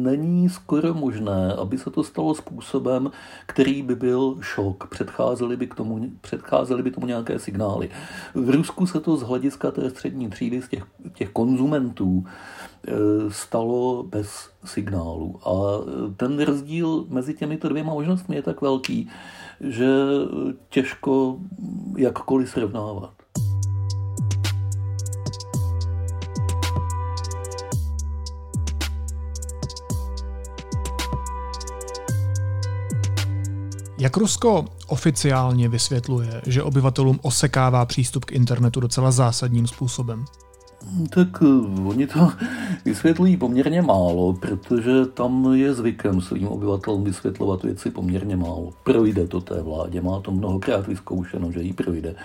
není 0.03 0.49
skoro 0.49 0.93
možné, 0.93 1.53
aby 1.53 1.77
se 1.77 1.89
to 1.89 2.03
stalo 2.03 2.35
způsobem, 2.35 3.11
který 3.45 3.81
by 3.81 3.95
byl 3.95 4.37
šok. 4.41 4.87
Předcházely 4.87 5.57
by, 5.57 5.67
k 5.67 5.75
tomu, 5.75 6.11
předcházely 6.21 6.83
by 6.83 6.91
tomu 6.91 7.07
nějaké 7.07 7.39
signály. 7.39 7.89
V 8.35 8.49
Rusku 8.49 8.87
se 8.87 8.99
to 8.99 9.17
z 9.17 9.21
hlediska 9.21 9.71
té 9.71 9.89
střední 9.89 10.29
třídy, 10.29 10.61
z 10.61 10.69
těch, 10.69 10.83
těch 11.13 11.29
konzumentů, 11.29 12.25
e, 12.87 12.91
stalo 13.29 14.03
bez 14.03 14.49
signálu. 14.65 15.39
A 15.47 15.51
ten 16.17 16.39
rozdíl 16.39 17.05
mezi 17.09 17.33
těmito 17.33 17.69
dvěma 17.69 17.93
možnostmi 17.93 18.35
je 18.35 18.41
tak 18.41 18.61
velký, 18.61 19.09
že 19.59 19.87
těžko 20.69 21.37
jakkoliv 21.97 22.49
srovnávat. 22.49 23.20
Jak 34.01 34.17
Rusko 34.17 34.65
oficiálně 34.87 35.69
vysvětluje, 35.69 36.41
že 36.45 36.63
obyvatelům 36.63 37.19
osekává 37.21 37.85
přístup 37.85 38.25
k 38.25 38.31
internetu 38.31 38.79
docela 38.79 39.11
zásadním 39.11 39.67
způsobem? 39.67 40.25
Tak 41.09 41.27
eh, 41.41 41.81
oni 41.85 42.07
to 42.07 42.31
vysvětlují 42.85 43.37
poměrně 43.37 43.81
málo, 43.81 44.33
protože 44.33 45.05
tam 45.05 45.53
je 45.53 45.73
zvykem 45.73 46.21
svým 46.21 46.47
obyvatelům 46.47 47.03
vysvětlovat 47.03 47.63
věci 47.63 47.91
poměrně 47.91 48.35
málo. 48.35 48.73
Projde 48.83 49.27
to 49.27 49.41
té 49.41 49.61
vládě, 49.61 50.01
má 50.01 50.19
to 50.19 50.31
mnohokrát 50.31 50.87
vyzkoušeno, 50.87 51.51
že 51.51 51.61
jí 51.61 51.73
projde 51.73 52.15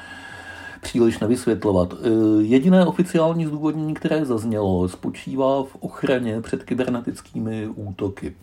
příliš 0.83 1.19
nevysvětlovat. 1.19 1.95
Eh, 1.95 2.43
jediné 2.43 2.87
oficiální 2.87 3.47
zdůvodnění, 3.47 3.95
které 3.95 4.25
zaznělo, 4.25 4.89
spočívá 4.89 5.63
v 5.63 5.77
ochraně 5.81 6.41
před 6.41 6.63
kybernetickými 6.63 7.69
útoky. 7.75 8.35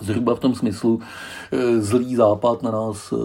Zhruba 0.00 0.34
v 0.34 0.40
tom 0.40 0.54
smyslu 0.54 1.00
eh, 1.52 1.80
zlý 1.80 2.16
západ 2.16 2.62
na 2.62 2.70
nás 2.70 3.12
eh, 3.12 3.16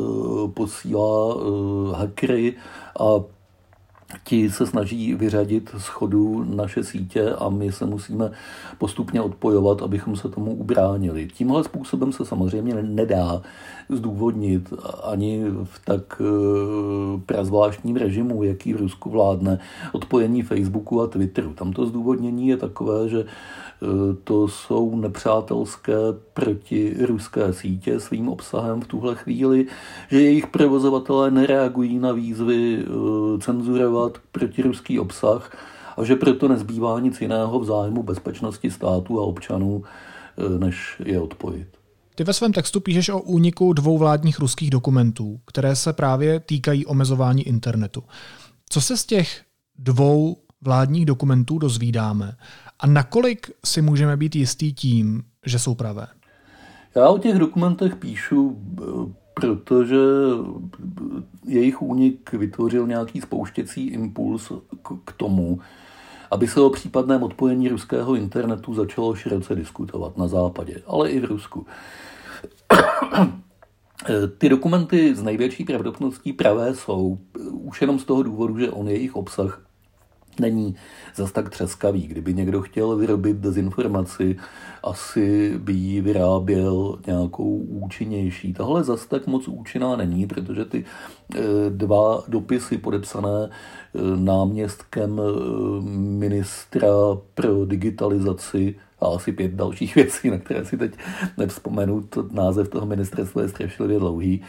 posílá 0.53 1.35
eh, 1.35 1.95
hackery 1.95 2.55
a 2.99 3.05
ti 4.23 4.49
se 4.49 4.65
snaží 4.65 5.13
vyřadit 5.13 5.69
z 5.77 5.87
chodu 5.87 6.45
naše 6.55 6.83
sítě 6.83 7.33
a 7.33 7.49
my 7.49 7.71
se 7.71 7.85
musíme 7.85 8.31
postupně 8.77 9.21
odpojovat, 9.21 9.81
abychom 9.81 10.15
se 10.15 10.29
tomu 10.29 10.55
ubránili. 10.55 11.27
Tímhle 11.27 11.63
způsobem 11.63 12.11
se 12.11 12.25
samozřejmě 12.25 12.73
nedá 12.83 13.41
zdůvodnit 13.89 14.73
ani 15.03 15.45
v 15.63 15.85
tak 15.85 16.21
prazvláštním 17.25 17.95
režimu, 17.95 18.43
jaký 18.43 18.73
v 18.73 18.77
Rusku 18.77 19.09
vládne, 19.09 19.59
odpojení 19.91 20.41
Facebooku 20.41 21.01
a 21.01 21.07
Twitteru. 21.07 21.53
Tam 21.53 21.73
to 21.73 21.85
zdůvodnění 21.85 22.47
je 22.47 22.57
takové, 22.57 23.09
že 23.09 23.25
to 24.23 24.47
jsou 24.47 24.95
nepřátelské 24.95 25.93
protiruské 26.33 27.53
sítě 27.53 27.99
svým 27.99 28.29
obsahem 28.29 28.81
v 28.81 28.87
tuhle 28.87 29.15
chvíli, 29.15 29.67
že 30.11 30.21
jejich 30.21 30.47
provozovatelé 30.47 31.31
nereagují 31.31 31.99
na 31.99 32.11
výzvy 32.11 32.77
eh, 32.79 33.39
cenzurovat 33.39 34.17
protiruský 34.31 34.99
obsah 34.99 35.57
a 35.97 36.03
že 36.03 36.15
proto 36.15 36.47
nezbývá 36.47 36.99
nic 36.99 37.21
jiného 37.21 37.59
v 37.59 37.65
zájmu 37.65 38.03
bezpečnosti 38.03 38.71
státu 38.71 39.19
a 39.19 39.23
občanů, 39.23 39.83
eh, 39.83 40.59
než 40.59 41.01
je 41.05 41.21
odpojit. 41.21 41.67
Ty 42.15 42.23
ve 42.23 42.33
svém 42.33 42.53
textu 42.53 42.79
píšeš 42.79 43.09
o 43.09 43.19
úniku 43.21 43.73
dvou 43.73 43.97
vládních 43.97 44.39
ruských 44.39 44.69
dokumentů, 44.69 45.39
které 45.45 45.75
se 45.75 45.93
právě 45.93 46.39
týkají 46.39 46.85
omezování 46.85 47.47
internetu. 47.47 48.03
Co 48.69 48.81
se 48.81 48.97
z 48.97 49.05
těch 49.05 49.41
dvou 49.77 50.37
vládních 50.61 51.05
dokumentů 51.05 51.57
dozvídáme 51.57 52.35
a 52.79 52.87
nakolik 52.87 53.51
si 53.65 53.81
můžeme 53.81 54.17
být 54.17 54.35
jistý 54.35 54.73
tím, 54.73 55.23
že 55.45 55.59
jsou 55.59 55.75
pravé? 55.75 56.07
Já 56.95 57.09
o 57.09 57.17
těch 57.17 57.37
dokumentech 57.37 57.95
píšu, 57.95 58.61
protože 59.33 59.97
jejich 61.45 61.81
únik 61.81 62.33
vytvořil 62.33 62.87
nějaký 62.87 63.21
spouštěcí 63.21 63.87
impuls 63.87 64.51
k 65.05 65.11
tomu, 65.11 65.59
aby 66.31 66.47
se 66.47 66.61
o 66.61 66.69
případném 66.69 67.23
odpojení 67.23 67.69
ruského 67.69 68.15
internetu 68.15 68.73
začalo 68.73 69.15
široce 69.15 69.55
diskutovat 69.55 70.17
na 70.17 70.27
západě, 70.27 70.81
ale 70.87 71.09
i 71.09 71.19
v 71.19 71.25
Rusku. 71.25 71.65
Ty 74.37 74.49
dokumenty 74.49 75.15
z 75.15 75.23
největší 75.23 75.65
pravděpodobností 75.65 76.33
pravé 76.33 76.75
jsou 76.75 77.17
už 77.51 77.81
jenom 77.81 77.99
z 77.99 78.05
toho 78.05 78.23
důvodu, 78.23 78.59
že 78.59 78.71
on 78.71 78.87
jejich 78.87 79.15
obsah 79.15 79.68
není 80.39 80.75
zas 81.15 81.31
tak 81.31 81.49
třeskavý. 81.49 82.07
Kdyby 82.07 82.33
někdo 82.33 82.61
chtěl 82.61 82.95
vyrobit 82.95 83.37
dezinformaci, 83.37 84.35
asi 84.83 85.53
by 85.57 85.73
ji 85.73 86.01
vyráběl 86.01 86.99
nějakou 87.07 87.57
účinnější. 87.57 88.53
Tahle 88.53 88.83
zas 88.83 89.05
tak 89.05 89.27
moc 89.27 89.47
účinná 89.47 89.95
není, 89.95 90.27
protože 90.27 90.65
ty 90.65 90.85
eh, 91.35 91.39
dva 91.69 92.23
dopisy 92.27 92.77
podepsané 92.77 93.49
eh, 93.49 93.99
náměstkem 94.15 95.19
eh, 95.19 95.81
ministra 95.91 96.87
pro 97.33 97.65
digitalizaci 97.65 98.75
a 99.01 99.05
asi 99.07 99.31
pět 99.31 99.51
dalších 99.51 99.95
věcí, 99.95 100.29
na 100.29 100.37
které 100.37 100.65
si 100.65 100.77
teď 100.77 100.91
nevzpomenu. 101.37 102.01
To 102.01 102.27
název 102.31 102.69
toho 102.69 102.85
ministerstva 102.85 103.41
je 103.41 103.49
strašlivě 103.49 103.99
dlouhý. 103.99 104.41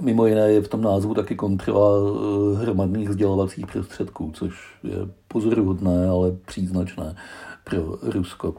Mimo 0.00 0.26
jiné 0.26 0.52
je 0.52 0.62
v 0.62 0.68
tom 0.68 0.82
názvu 0.82 1.14
taky 1.14 1.36
kontrola 1.36 1.90
eh, 1.98 2.56
hromadných 2.56 3.10
sdělovacích 3.10 3.66
prostředků, 3.66 4.32
což 4.34 4.76
je 4.82 4.96
pozoruhodné, 5.28 6.08
ale 6.08 6.32
příznačné 6.46 7.16
pro 7.64 7.98
Rusko. 8.02 8.54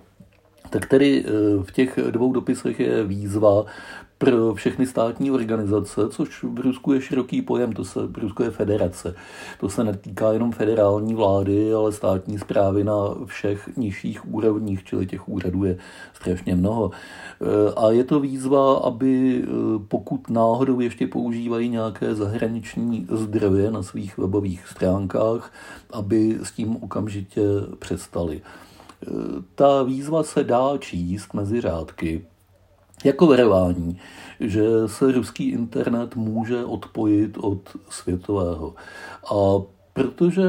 Tak 0.76 0.86
tedy 0.86 1.26
eh, 1.26 1.64
v 1.64 1.72
těch 1.72 2.00
dvou 2.12 2.34
dopisech 2.34 2.80
je 2.80 3.04
výzva 3.04 3.66
pro 4.18 4.54
všechny 4.54 4.88
státní 4.88 5.32
organizace, 5.32 6.02
což 6.10 6.44
v 6.44 6.60
Rusku 6.60 6.94
je 6.94 7.02
široký 7.02 7.42
pojem, 7.42 7.74
to 7.74 7.86
se, 7.86 8.00
v 8.08 8.18
Rusku 8.18 8.44
je 8.44 8.52
federace. 8.52 9.16
To 9.60 9.70
se 9.70 9.84
netýká 9.84 10.32
jenom 10.32 10.52
federální 10.52 11.14
vlády, 11.14 11.74
ale 11.74 11.92
státní 11.92 12.40
zprávy 12.40 12.84
na 12.84 12.94
všech 13.26 13.70
nižších 13.78 14.34
úrovních, 14.34 14.84
čili 14.84 15.06
těch 15.06 15.30
úřadů 15.30 15.64
je 15.64 15.78
strašně 16.14 16.56
mnoho. 16.56 16.92
E, 16.92 17.74
a 17.74 17.92
je 17.92 18.04
to 18.04 18.20
výzva, 18.20 18.78
aby 18.78 19.44
e, 19.44 19.48
pokud 19.88 20.30
náhodou 20.30 20.80
ještě 20.80 21.08
používají 21.08 21.70
nějaké 21.70 22.16
zahraniční 22.16 23.08
zdroje 23.10 23.72
na 23.72 23.84
svých 23.84 24.18
webových 24.18 24.68
stránkách, 24.68 25.54
aby 25.94 26.38
s 26.44 26.52
tím 26.52 26.78
okamžitě 26.84 27.42
přestali. 27.80 28.42
Ta 29.56 29.84
výzva 29.84 30.24
se 30.24 30.44
dá 30.44 30.78
číst 30.78 31.34
mezi 31.34 31.62
řádky, 31.62 32.26
jako 33.04 33.28
varování, 33.28 34.00
že 34.40 34.64
se 34.86 35.12
ruský 35.12 35.50
internet 35.50 36.16
může 36.16 36.66
odpojit 36.66 37.38
od 37.38 37.78
světového. 37.90 38.76
A 39.34 39.62
Protože 39.96 40.44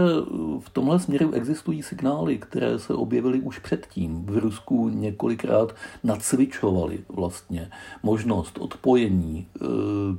v 0.60 0.70
tomhle 0.72 0.98
směru 0.98 1.32
existují 1.32 1.82
signály, 1.82 2.38
které 2.38 2.78
se 2.78 2.94
objevily 2.94 3.40
už 3.40 3.58
předtím. 3.58 4.26
V 4.26 4.38
Rusku 4.38 4.88
několikrát 4.88 5.74
nacvičovali 6.04 6.98
vlastně 7.08 7.70
možnost 8.02 8.58
odpojení 8.58 9.46
e, 9.46 9.64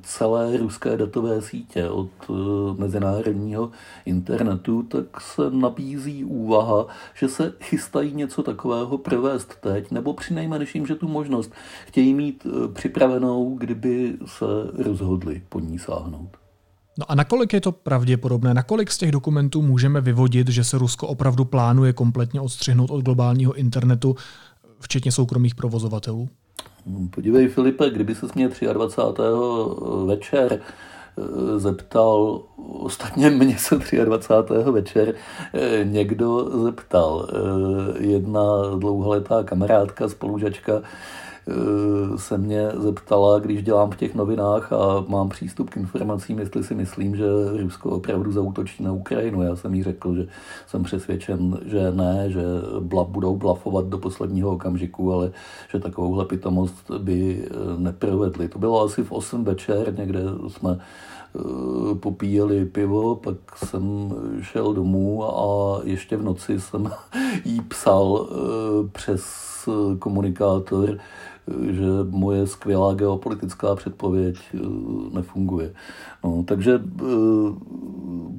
celé 0.03 0.57
ruské 0.57 0.97
datové 0.97 1.41
sítě 1.41 1.89
od 1.89 2.09
e, 2.29 2.33
mezinárodního 2.81 3.71
internetu, 4.05 4.83
tak 4.83 5.21
se 5.21 5.41
nabízí 5.51 6.23
úvaha, 6.23 6.87
že 7.15 7.29
se 7.29 7.53
chystají 7.61 8.13
něco 8.13 8.43
takového 8.43 8.97
provést 8.97 9.55
teď, 9.61 9.91
nebo 9.91 10.13
přinejmenším, 10.13 10.87
že 10.87 10.95
tu 10.95 11.07
možnost 11.07 11.53
chtějí 11.87 12.13
mít 12.13 12.47
připravenou, 12.73 13.55
kdyby 13.57 14.17
se 14.25 14.45
rozhodli 14.73 15.41
po 15.49 15.59
ní 15.59 15.79
sáhnout. 15.79 16.46
No 16.97 17.11
a 17.11 17.15
nakolik 17.15 17.53
je 17.53 17.61
to 17.61 17.71
pravděpodobné? 17.71 18.53
Nakolik 18.53 18.91
z 18.91 18.97
těch 18.97 19.11
dokumentů 19.11 19.61
můžeme 19.61 20.01
vyvodit, 20.01 20.47
že 20.47 20.63
se 20.63 20.77
Rusko 20.77 21.07
opravdu 21.07 21.45
plánuje 21.45 21.93
kompletně 21.93 22.41
odstřihnout 22.41 22.91
od 22.91 23.01
globálního 23.01 23.53
internetu, 23.53 24.15
včetně 24.79 25.11
soukromých 25.11 25.55
provozovatelů? 25.55 26.29
Podívej, 27.09 27.47
Filipe, 27.47 27.89
kdyby 27.89 28.15
se 28.15 28.27
mě 28.35 28.49
23. 28.73 29.23
večer 30.05 30.59
eh, 30.59 31.59
zeptal, 31.59 32.41
ostatně 32.79 33.29
mě 33.29 33.57
se 33.57 33.75
23. 34.05 34.71
večer 34.71 35.13
eh, 35.53 35.85
někdo 35.85 36.49
zeptal, 36.63 37.27
eh, 37.29 38.03
jedna 38.03 38.41
dlouholetá 38.79 39.43
kamarádka, 39.43 40.09
spolužačka, 40.09 40.81
se 42.15 42.37
mě 42.37 42.69
zeptala, 42.77 43.39
když 43.39 43.63
dělám 43.63 43.91
v 43.91 43.97
těch 43.97 44.15
novinách 44.15 44.73
a 44.73 45.05
mám 45.07 45.29
přístup 45.29 45.69
k 45.69 45.77
informacím, 45.77 46.39
jestli 46.39 46.63
si 46.63 46.75
myslím, 46.75 47.15
že 47.15 47.25
Rusko 47.61 47.89
opravdu 47.89 48.31
zautočí 48.31 48.83
na 48.83 48.91
Ukrajinu. 48.91 49.41
Já 49.41 49.55
jsem 49.55 49.73
jí 49.73 49.83
řekl, 49.83 50.15
že 50.15 50.27
jsem 50.67 50.83
přesvědčen, 50.83 51.59
že 51.65 51.91
ne, 51.91 52.31
že 52.31 52.43
bla, 52.79 53.03
budou 53.03 53.35
blafovat 53.35 53.85
do 53.85 53.97
posledního 53.97 54.51
okamžiku, 54.51 55.13
ale 55.13 55.31
že 55.71 55.79
takovouhle 55.79 56.25
pitomost 56.25 56.91
by 56.97 57.49
neprovedli. 57.77 58.47
To 58.47 58.59
bylo 58.59 58.81
asi 58.81 59.03
v 59.03 59.11
8 59.11 59.43
večer, 59.43 59.97
někde 59.97 60.19
jsme 60.47 60.79
Eh, 61.35 61.95
popíjeli 61.95 62.65
pivo, 62.65 63.15
pak 63.15 63.37
jsem 63.55 64.13
šel 64.41 64.73
domů 64.73 65.23
a 65.39 65.79
ještě 65.83 66.17
v 66.17 66.23
noci 66.23 66.59
jsem 66.59 66.91
jí 67.45 67.61
psal 67.61 68.27
eh, 68.31 68.89
přes 68.91 69.47
komunikátor, 69.99 70.97
že 71.69 71.85
moje 72.09 72.47
skvělá 72.47 72.93
geopolitická 72.93 73.75
předpověď 73.75 74.37
eh, 74.53 74.59
nefunguje. 75.13 75.73
No, 76.23 76.43
takže 76.47 76.79
eh, 76.99 77.03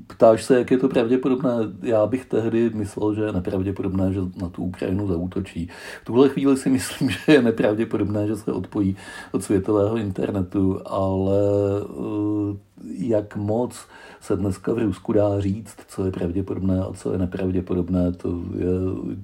ptáš 0.07 0.45
se, 0.45 0.59
jak 0.59 0.71
je 0.71 0.79
to 0.79 0.89
pravděpodobné. 0.89 1.51
Já 1.83 2.07
bych 2.07 2.27
tehdy 2.27 2.71
myslel, 2.75 3.15
že 3.15 3.23
je 3.23 3.33
nepravděpodobné, 3.33 4.13
že 4.13 4.21
na 4.41 4.49
tu 4.49 4.63
Ukrajinu 4.65 5.07
zautočí. 5.07 5.69
V 6.03 6.05
tuhle 6.05 6.29
chvíli 6.29 6.57
si 6.57 6.71
myslím, 6.71 7.11
že 7.27 7.33
je 7.33 7.43
nepravděpodobné, 7.43 8.27
že 8.27 8.37
se 8.37 8.53
odpojí 8.53 8.97
od 9.33 9.45
světového 9.45 9.97
internetu, 9.97 10.81
ale 10.87 11.39
eh, 11.83 12.68
jak 12.99 13.37
moc 13.37 13.87
se 14.21 14.37
dneska 14.37 14.73
v 14.73 14.79
Rusku 14.79 15.13
dá 15.13 15.41
říct, 15.41 15.77
co 15.89 16.05
je 16.05 16.13
pravděpodobné 16.13 16.81
a 16.81 16.93
co 16.93 17.13
je 17.13 17.19
nepravděpodobné, 17.19 18.13
to 18.13 18.29
je 18.29 18.67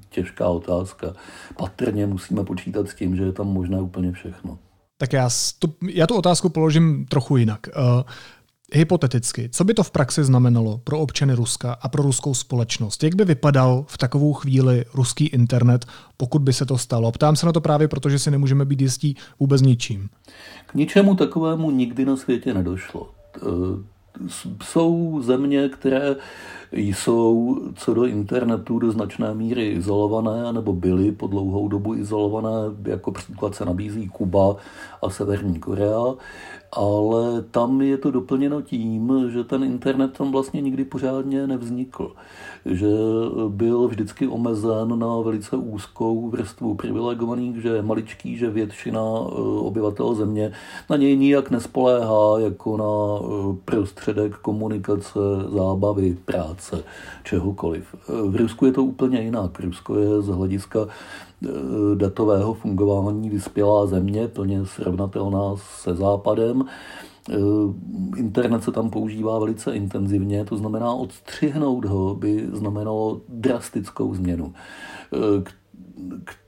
těžká 0.09 0.49
otázka. 0.49 1.13
Patrně 1.57 2.07
musíme 2.07 2.45
počítat 2.45 2.89
s 2.89 2.95
tím, 2.95 3.17
že 3.17 3.23
je 3.23 3.33
tam 3.33 3.47
možná 3.47 3.81
úplně 3.81 4.13
všechno. 4.13 4.59
Tak 4.97 5.13
já, 5.13 5.29
tu, 5.59 5.75
já 5.91 6.07
tu 6.07 6.17
otázku 6.17 6.49
položím 6.49 7.07
trochu 7.07 7.37
jinak. 7.37 7.61
Uh, 7.77 8.03
hypoteticky, 8.73 9.49
co 9.53 9.65
by 9.65 9.75
to 9.75 9.83
v 9.83 9.91
praxi 9.91 10.25
znamenalo 10.25 10.79
pro 10.85 10.99
občany 10.99 11.35
Ruska 11.35 11.73
a 11.73 11.89
pro 11.89 12.03
ruskou 12.03 12.35
společnost? 12.35 13.05
Jak 13.05 13.15
by 13.15 13.25
vypadal 13.25 13.85
v 13.89 13.99
takovou 13.99 14.33
chvíli 14.33 14.85
ruský 14.95 15.27
internet, 15.27 15.85
pokud 16.17 16.43
by 16.43 16.53
se 16.53 16.67
to 16.67 16.79
stalo? 16.79 17.13
Ptám 17.13 17.37
se 17.37 17.47
na 17.47 17.53
to 17.53 17.61
právě 17.61 17.89
proto, 17.89 18.09
že 18.09 18.19
si 18.19 18.31
nemůžeme 18.31 18.65
být 18.65 18.81
jistí 18.81 19.17
vůbec 19.41 19.63
ničím. 19.63 20.09
K 20.67 20.75
ničemu 20.75 21.15
takovému 21.15 21.71
nikdy 21.71 22.05
na 22.05 22.17
světě 22.17 22.55
nedošlo. 22.55 23.11
Jsou 24.63 25.23
země, 25.23 25.69
které 25.69 26.17
jsou 26.73 27.61
co 27.75 27.95
do 27.95 28.05
internetu 28.05 28.79
do 28.79 28.93
značné 28.93 29.35
míry 29.35 29.67
izolované, 29.67 30.53
nebo 30.53 30.73
byly 30.73 31.13
po 31.13 31.27
dlouhou 31.27 31.69
dobu 31.69 31.95
izolované, 31.95 32.75
jako 32.83 33.13
příklad 33.13 33.55
se 33.55 33.65
nabízí 33.65 34.09
Kuba 34.09 34.57
a 35.03 35.11
Severní 35.11 35.59
Korea 35.59 36.15
ale 36.75 37.43
tam 37.43 37.81
je 37.81 37.99
to 37.99 38.11
doplněno 38.11 38.63
tím, 38.63 39.13
že 39.29 39.45
ten 39.45 39.65
internet 39.65 40.13
tam 40.19 40.33
vlastně 40.33 40.61
nikdy 40.61 40.85
pořádně 40.85 41.47
nevznikl. 41.47 42.13
Že 42.67 42.89
byl 43.49 43.89
vždycky 43.89 44.29
omezen 44.29 44.99
na 44.99 45.21
velice 45.21 45.57
úzkou 45.57 46.29
vrstvu 46.29 46.75
privilegovaných, 46.75 47.63
že 47.63 47.69
je 47.69 47.83
maličký, 47.83 48.37
že 48.37 48.51
většina 48.51 49.01
eh, 49.01 49.33
obyvatel 49.41 50.15
země 50.15 50.53
na 50.91 50.97
něj 50.97 51.17
nijak 51.17 51.51
nespoléhá 51.51 52.39
jako 52.39 52.77
na 52.77 53.27
eh, 53.27 53.57
prostředek 53.65 54.37
komunikace, 54.37 55.19
zábavy, 55.49 56.17
práce, 56.25 56.85
čehokoliv. 57.25 57.95
Eh, 57.95 58.13
v 58.29 58.37
Rusku 58.37 58.67
je 58.67 58.73
to 58.73 58.85
úplně 58.85 59.21
jinak. 59.21 59.61
Rusko 59.61 59.99
je 59.99 60.23
z 60.23 60.29
hlediska 60.29 60.87
datového 61.95 62.55
fungování 62.55 63.31
vyspělá 63.31 63.87
země, 63.87 64.29
plně 64.29 64.67
srovnatelná 64.67 65.57
se 65.57 65.95
západem. 65.95 66.65
Eh, 67.31 67.35
internet 68.17 68.65
se 68.65 68.73
tam 68.73 68.91
používá 68.91 69.39
velice 69.39 69.75
intenzivně, 69.75 70.45
to 70.45 70.57
znamená 70.57 70.93
odstřihnout 70.93 71.85
ho 71.85 72.15
by 72.15 72.49
znamenalo 72.53 73.21
drastickou 73.29 74.15
změnu, 74.15 74.55
eh, 75.13 75.43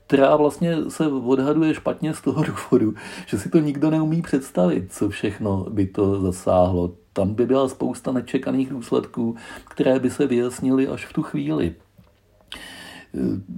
která 0.07 0.35
vlastně 0.35 0.75
se 0.87 1.07
odhaduje 1.07 1.73
špatně 1.73 2.13
z 2.13 2.21
toho 2.21 2.43
důvodu, 2.71 2.93
že 3.25 3.39
si 3.39 3.49
to 3.49 3.59
nikdo 3.59 3.89
neumí 3.89 4.21
představit, 4.21 4.93
co 4.93 5.09
všechno 5.09 5.65
by 5.69 5.87
to 5.87 6.21
zasáhlo. 6.21 6.91
Tam 7.13 7.33
by 7.33 7.45
byla 7.45 7.69
spousta 7.69 8.11
nečekaných 8.11 8.69
důsledků, 8.69 9.35
které 9.69 9.99
by 9.99 10.09
se 10.09 10.27
vyjasnily 10.27 10.87
až 10.87 11.05
v 11.05 11.13
tu 11.13 11.23
chvíli. 11.23 11.75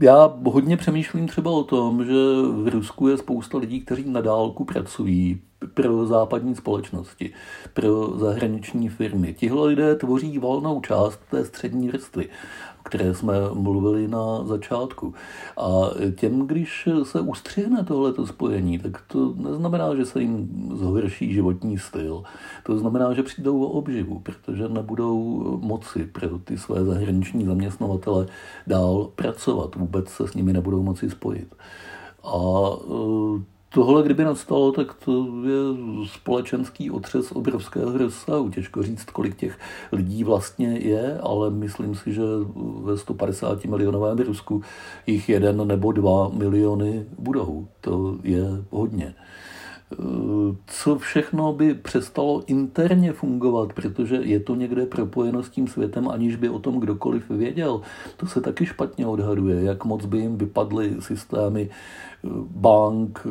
Já 0.01 0.33
hodně 0.43 0.77
přemýšlím 0.77 1.27
třeba 1.27 1.51
o 1.51 1.63
tom, 1.63 2.05
že 2.05 2.13
v 2.51 2.67
Rusku 2.67 3.07
je 3.07 3.17
spousta 3.17 3.57
lidí, 3.57 3.81
kteří 3.81 4.09
na 4.09 4.21
dálku 4.21 4.65
pracují 4.65 5.41
pro 5.73 6.05
západní 6.05 6.55
společnosti, 6.55 7.33
pro 7.73 8.17
zahraniční 8.17 8.89
firmy. 8.89 9.33
Tihle 9.33 9.67
lidé 9.67 9.95
tvoří 9.95 10.39
volnou 10.39 10.81
část 10.81 11.19
té 11.31 11.45
střední 11.45 11.89
vrstvy 11.89 12.29
které 12.83 13.13
jsme 13.13 13.33
mluvili 13.53 14.07
na 14.07 14.43
začátku. 14.43 15.13
A 15.57 15.89
těm, 16.15 16.47
když 16.47 16.89
se 17.03 17.19
ustřihne 17.19 17.83
tohleto 17.83 18.27
spojení, 18.27 18.79
tak 18.79 19.03
to 19.07 19.33
neznamená, 19.35 19.95
že 19.95 20.05
se 20.05 20.21
jim 20.21 20.49
zhorší 20.75 21.33
životní 21.33 21.77
styl. 21.77 22.23
To 22.63 22.77
znamená, 22.77 23.13
že 23.13 23.23
přijdou 23.23 23.63
o 23.63 23.67
obživu, 23.67 24.19
protože 24.19 24.69
nebudou 24.69 25.43
moci 25.61 26.05
pro 26.05 26.39
ty 26.39 26.57
své 26.57 26.85
zahraniční 26.85 27.45
zaměstnavatele 27.45 28.27
dál 28.67 29.09
pracovat. 29.15 29.75
Vůbec 29.75 30.09
se 30.09 30.27
s 30.27 30.33
nimi 30.33 30.53
nebudou 30.53 30.83
moci 30.83 31.09
spojit. 31.09 31.55
A 32.23 32.39
Tohle, 33.73 34.03
kdyby 34.03 34.23
nastalo, 34.23 34.71
tak 34.71 34.93
to 34.93 35.27
je 35.45 36.07
společenský 36.07 36.91
otřes 36.91 37.31
obrovského 37.31 37.97
rozsahu. 37.97 38.49
Těžko 38.49 38.83
říct, 38.83 39.03
kolik 39.03 39.35
těch 39.35 39.59
lidí 39.91 40.23
vlastně 40.23 40.67
je, 40.67 41.19
ale 41.19 41.49
myslím 41.49 41.95
si, 41.95 42.13
že 42.13 42.21
ve 42.83 42.97
150 42.97 43.65
milionovém 43.65 44.17
Rusku 44.17 44.61
jich 45.07 45.29
jeden 45.29 45.67
nebo 45.67 45.91
dva 45.91 46.29
miliony 46.29 47.05
budou. 47.17 47.67
To 47.81 48.17
je 48.23 48.43
hodně 48.69 49.15
co 50.67 50.99
všechno 50.99 51.53
by 51.53 51.73
přestalo 51.73 52.43
interně 52.47 53.13
fungovat, 53.13 53.73
protože 53.73 54.15
je 54.15 54.39
to 54.39 54.55
někde 54.55 54.85
propojeno 54.85 55.43
s 55.43 55.49
tím 55.49 55.67
světem, 55.67 56.09
aniž 56.09 56.35
by 56.35 56.49
o 56.49 56.59
tom 56.59 56.79
kdokoliv 56.79 57.29
věděl. 57.29 57.81
To 58.17 58.27
se 58.27 58.41
taky 58.41 58.65
špatně 58.65 59.07
odhaduje, 59.07 59.63
jak 59.63 59.85
moc 59.85 60.05
by 60.05 60.17
jim 60.17 60.37
vypadly 60.37 60.95
systémy 60.99 61.69
eh, 61.69 62.27
bank, 62.49 63.21
eh, 63.25 63.29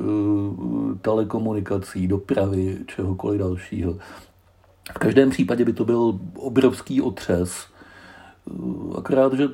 telekomunikací, 1.01 2.09
dopravy, 2.09 2.79
čehokoliv 2.87 3.41
dalšího. 3.41 3.99
V 4.95 4.99
každém 4.99 5.31
případě 5.31 5.65
by 5.65 5.73
to 5.73 5.85
byl 5.85 6.21
obrovský 6.37 7.01
otřes, 7.01 7.67
Akorát, 8.99 9.33
že 9.33 9.49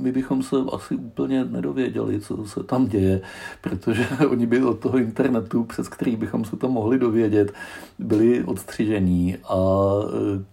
my 0.00 0.12
bychom 0.12 0.42
se 0.42 0.56
asi 0.72 0.94
úplně 0.94 1.44
nedověděli, 1.44 2.20
co 2.20 2.46
se 2.46 2.62
tam 2.62 2.86
děje, 2.86 3.20
protože 3.60 4.06
oni 4.30 4.46
by 4.46 4.62
od 4.62 4.78
toho 4.78 4.98
internetu, 4.98 5.64
přes 5.64 5.88
který 5.88 6.16
bychom 6.16 6.44
se 6.44 6.56
to 6.56 6.68
mohli 6.68 6.98
dovědět, 6.98 7.52
byli 7.98 8.44
odstřižení 8.44 9.36
a 9.36 9.56
e, 9.56 10.44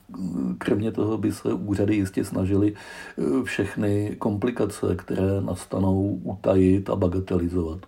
kromě 0.57 0.91
toho 0.91 1.17
by 1.17 1.31
se 1.31 1.53
úřady 1.53 1.95
jistě 1.95 2.25
snažili 2.25 2.73
e, 2.73 3.43
všechny 3.43 4.15
komplikace, 4.19 4.95
které 4.95 5.41
nastanou, 5.41 6.19
utajit 6.23 6.89
a 6.89 6.95
bagatelizovat. 6.95 7.79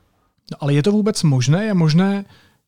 No, 0.52 0.58
ale 0.60 0.74
je 0.74 0.84
to 0.84 0.92
vůbec 0.92 1.24
možné? 1.24 1.66
Je 1.66 1.74
možné 1.74 2.26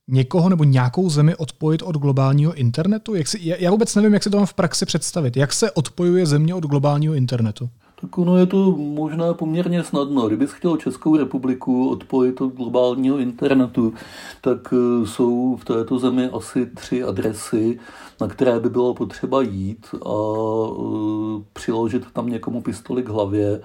někoho 0.07 0.49
nebo 0.49 0.63
nějakou 0.63 1.09
zemi 1.09 1.35
odpojit 1.35 1.81
od 1.81 1.95
globálního 1.95 2.53
internetu? 2.53 3.15
Jak 3.15 3.27
si, 3.27 3.39
já 3.59 3.71
vůbec 3.71 3.95
nevím, 3.95 4.13
jak 4.13 4.23
si 4.23 4.29
to 4.29 4.37
mám 4.37 4.45
v 4.45 4.53
praxi 4.53 4.85
představit. 4.85 5.37
Jak 5.37 5.53
se 5.53 5.71
odpojuje 5.71 6.25
země 6.25 6.55
od 6.55 6.63
globálního 6.63 7.13
internetu? 7.13 7.69
Tak 8.01 8.17
ono 8.17 8.37
je 8.37 8.45
to 8.45 8.71
možná 8.77 9.33
poměrně 9.33 9.83
snadno. 9.83 10.27
Kdybys 10.27 10.51
chtěl 10.51 10.77
Českou 10.77 11.17
republiku 11.17 11.89
odpojit 11.89 12.41
od 12.41 12.53
globálního 12.53 13.17
internetu, 13.17 13.93
tak 14.41 14.73
e, 14.73 15.07
jsou 15.07 15.55
v 15.55 15.65
této 15.65 15.99
zemi 15.99 16.29
asi 16.29 16.65
tři 16.65 17.03
adresy, 17.03 17.79
na 18.21 18.27
které 18.27 18.59
by 18.59 18.69
bylo 18.69 18.93
potřeba 18.93 19.41
jít 19.41 19.87
a 20.05 20.09
e, 20.09 21.43
přiložit 21.53 22.03
tam 22.13 22.29
někomu 22.29 22.61
pistoli 22.61 23.03
k 23.03 23.09
hlavě. 23.09 23.61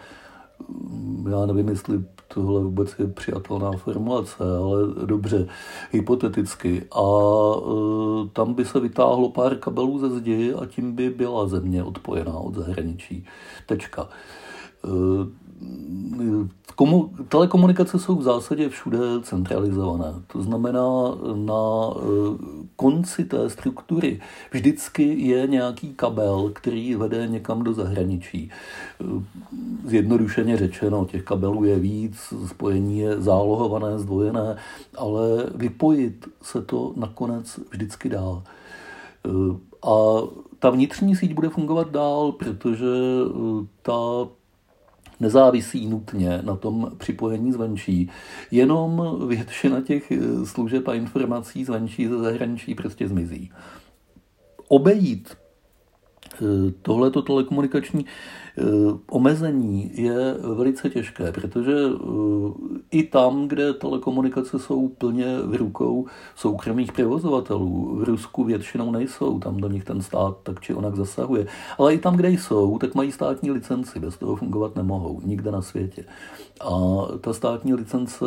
Já 1.30 1.46
nevím, 1.46 1.68
jestli 1.68 2.04
tohle 2.34 2.62
vůbec 2.62 2.94
je 2.98 3.06
přijatelná 3.06 3.72
formulace, 3.72 4.44
ale 4.58 5.06
dobře, 5.06 5.46
hypoteticky. 5.90 6.86
A 6.92 7.02
e, 7.02 8.28
tam 8.32 8.54
by 8.54 8.64
se 8.64 8.80
vytáhlo 8.80 9.30
pár 9.30 9.56
kabelů 9.56 9.98
ze 9.98 10.10
zdi 10.10 10.54
a 10.54 10.66
tím 10.66 10.92
by 10.92 11.10
byla 11.10 11.46
země 11.46 11.84
odpojená 11.84 12.32
od 12.32 12.54
zahraničí. 12.54 13.26
Tečka. 13.66 14.08
Komu, 16.74 17.10
telekomunikace 17.28 17.98
jsou 17.98 18.16
v 18.16 18.22
zásadě 18.22 18.68
všude 18.68 18.98
centralizované. 19.22 20.14
To 20.26 20.42
znamená, 20.42 20.88
na 21.34 21.90
eh, 21.96 22.02
konci 22.76 23.24
té 23.24 23.50
struktury 23.50 24.20
vždycky 24.50 25.28
je 25.28 25.46
nějaký 25.46 25.94
kabel, 25.94 26.50
který 26.54 26.94
vede 26.94 27.26
někam 27.28 27.62
do 27.62 27.72
zahraničí. 27.72 28.50
Eh, 29.00 29.04
zjednodušeně 29.84 30.56
řečeno, 30.56 31.04
těch 31.04 31.22
kabelů 31.22 31.64
je 31.64 31.78
víc, 31.78 32.34
spojení 32.46 32.98
je 32.98 33.20
zálohované, 33.20 33.98
zdvojené, 33.98 34.56
ale 34.96 35.46
vypojit 35.54 36.28
se 36.42 36.62
to 36.62 36.92
nakonec 36.96 37.60
vždycky 37.70 38.08
dá. 38.08 38.42
Eh, 39.26 39.56
a 39.88 40.22
ta 40.58 40.70
vnitřní 40.70 41.16
síť 41.16 41.34
bude 41.34 41.48
fungovat 41.48 41.90
dál, 41.90 42.32
protože 42.32 42.86
ta 43.82 44.26
nezávisí 45.22 45.86
nutně 45.86 46.42
na 46.42 46.56
tom 46.56 46.92
připojení 46.98 47.52
zvenčí. 47.52 48.10
Jenom 48.50 49.18
většina 49.28 49.80
těch 49.80 50.12
eh, 50.12 50.46
služeb 50.46 50.88
a 50.88 50.94
informací 50.94 51.64
zvenčí 51.64 52.06
ze 52.06 52.18
zahraničí 52.18 52.74
prostě 52.74 53.08
zmizí. 53.08 53.50
Obejít 54.68 55.41
tohleto 56.82 57.22
telekomunikační 57.22 58.06
eh, 58.06 58.62
omezení 59.10 59.90
je 59.94 60.34
velice 60.56 60.90
těžké, 60.90 61.32
protože 61.32 61.72
eh, 61.72 62.78
i 62.90 63.02
tam, 63.02 63.48
kde 63.48 63.72
telekomunikace 63.72 64.58
jsou 64.58 64.88
plně 64.88 65.38
v 65.44 65.54
rukou 65.54 66.06
soukromých 66.36 66.92
provozovatelů, 66.92 67.96
v 67.96 68.04
Rusku 68.04 68.44
většinou 68.44 68.90
nejsou, 68.90 69.38
tam 69.38 69.56
do 69.56 69.68
nich 69.68 69.84
ten 69.84 70.02
stát 70.02 70.36
tak 70.42 70.60
či 70.60 70.74
onak 70.74 70.96
zasahuje, 70.96 71.46
ale 71.78 71.94
i 71.94 71.98
tam, 71.98 72.16
kde 72.16 72.30
jsou, 72.30 72.78
tak 72.78 72.94
mají 72.94 73.12
státní 73.12 73.50
licenci, 73.50 74.00
bez 74.00 74.18
toho 74.18 74.36
fungovat 74.36 74.76
nemohou, 74.76 75.20
nikde 75.24 75.50
na 75.50 75.62
světě. 75.62 76.04
A 76.60 76.70
ta 77.20 77.32
státní 77.32 77.74
licence 77.74 78.24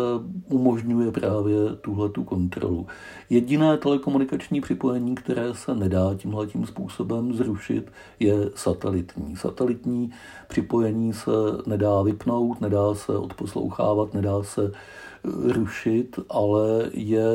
umožňuje 0.49 1.11
právě 1.11 1.55
tuhle 1.81 2.09
tu 2.09 2.23
kontrolu. 2.23 2.87
Jediné 3.29 3.77
telekomunikační 3.77 4.61
připojení, 4.61 5.15
které 5.15 5.53
se 5.53 5.75
nedá 5.75 6.15
tímhle 6.15 6.47
tím 6.47 6.65
způsobem 6.65 7.33
zrušit, 7.33 7.91
je 8.19 8.33
satelitní. 8.55 9.35
Satelitní 9.35 10.11
připojení 10.47 11.13
se 11.13 11.31
nedá 11.65 12.01
vypnout, 12.01 12.61
nedá 12.61 12.95
se 12.95 13.17
odposlouchávat, 13.17 14.13
nedá 14.13 14.43
se 14.43 14.71
eh, 14.73 15.53
rušit, 15.53 16.19
ale 16.29 16.89
je 16.93 17.25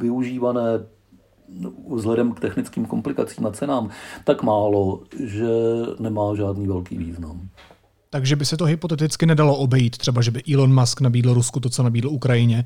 využívané 0.00 0.86
vzhledem 1.90 2.32
k 2.32 2.40
technickým 2.40 2.86
komplikacím 2.86 3.46
a 3.46 3.50
cenám 3.50 3.90
tak 4.24 4.42
málo, 4.42 5.00
že 5.20 5.48
nemá 5.98 6.34
žádný 6.34 6.66
velký 6.66 6.98
význam. 6.98 7.48
Takže 8.14 8.36
by 8.36 8.44
se 8.44 8.56
to 8.56 8.64
hypoteticky 8.64 9.26
nedalo 9.26 9.56
obejít, 9.56 9.98
třeba 9.98 10.22
že 10.22 10.30
by 10.30 10.42
Elon 10.54 10.80
Musk 10.80 11.00
nabídl 11.00 11.34
Rusku 11.34 11.60
to, 11.60 11.68
co 11.68 11.82
nabídl 11.82 12.08
Ukrajině, 12.08 12.64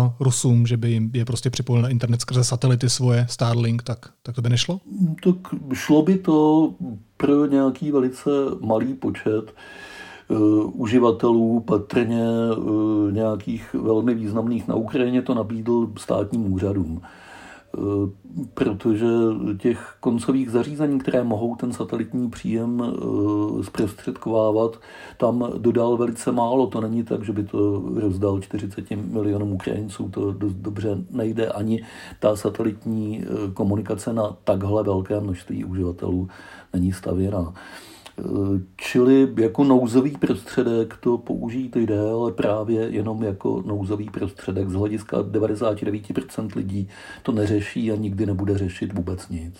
uh, 0.00 0.08
Rusům, 0.20 0.66
že 0.66 0.76
by 0.76 0.90
jim 0.90 1.10
je 1.14 1.24
prostě 1.24 1.50
připojil 1.50 1.82
na 1.82 1.88
internet 1.88 2.20
skrze 2.20 2.44
satelity 2.44 2.90
svoje, 2.90 3.26
Starlink, 3.30 3.82
tak, 3.82 3.98
tak 4.22 4.34
to 4.34 4.42
by 4.42 4.48
nešlo? 4.48 4.80
Tak 5.24 5.34
šlo 5.72 6.02
by 6.02 6.18
to 6.18 6.70
pro 7.16 7.46
nějaký 7.46 7.90
velice 7.90 8.30
malý 8.60 8.94
počet 8.94 9.54
uh, 10.28 10.80
uživatelů, 10.80 11.60
patrně 11.60 12.24
uh, 12.56 13.12
nějakých 13.12 13.74
velmi 13.74 14.14
významných 14.14 14.68
na 14.68 14.74
Ukrajině 14.74 15.22
to 15.22 15.34
nabídl 15.34 15.88
státním 15.98 16.52
úřadům. 16.52 17.00
Eh, 17.78 18.10
protože 18.54 19.06
těch 19.58 19.96
koncových 20.00 20.50
zařízení, 20.50 20.98
které 20.98 21.24
mohou 21.24 21.56
ten 21.56 21.72
satelitní 21.72 22.30
příjem 22.30 22.82
eh, 22.82 23.62
zprostředkovávat, 23.62 24.80
tam 25.16 25.52
dodal 25.58 25.96
velice 25.96 26.32
málo. 26.32 26.66
To 26.66 26.80
není 26.80 27.04
tak, 27.04 27.24
že 27.24 27.32
by 27.32 27.44
to 27.44 27.82
rozdal 27.94 28.40
40 28.40 28.90
milionům 28.90 29.52
Ukrajinců, 29.52 30.08
to 30.08 30.32
dost 30.32 30.54
dobře 30.54 30.98
nejde. 31.10 31.48
Ani 31.48 31.84
ta 32.20 32.36
satelitní 32.36 33.24
eh, 33.24 33.50
komunikace 33.54 34.12
na 34.12 34.36
takhle 34.44 34.82
velké 34.82 35.20
množství 35.20 35.64
uživatelů 35.64 36.28
není 36.72 36.92
stavěná. 36.92 37.54
Čili 38.76 39.28
jako 39.40 39.64
nouzový 39.64 40.10
prostředek 40.10 40.96
to 41.00 41.18
použít 41.18 41.76
jde, 41.76 42.00
ale 42.00 42.32
právě 42.32 42.88
jenom 42.88 43.22
jako 43.22 43.62
nouzový 43.66 44.10
prostředek. 44.10 44.70
Z 44.70 44.74
hlediska 44.74 45.22
99% 45.22 46.56
lidí 46.56 46.88
to 47.22 47.32
neřeší 47.32 47.92
a 47.92 47.96
nikdy 47.96 48.26
nebude 48.26 48.58
řešit 48.58 48.92
vůbec 48.92 49.28
nic. 49.28 49.54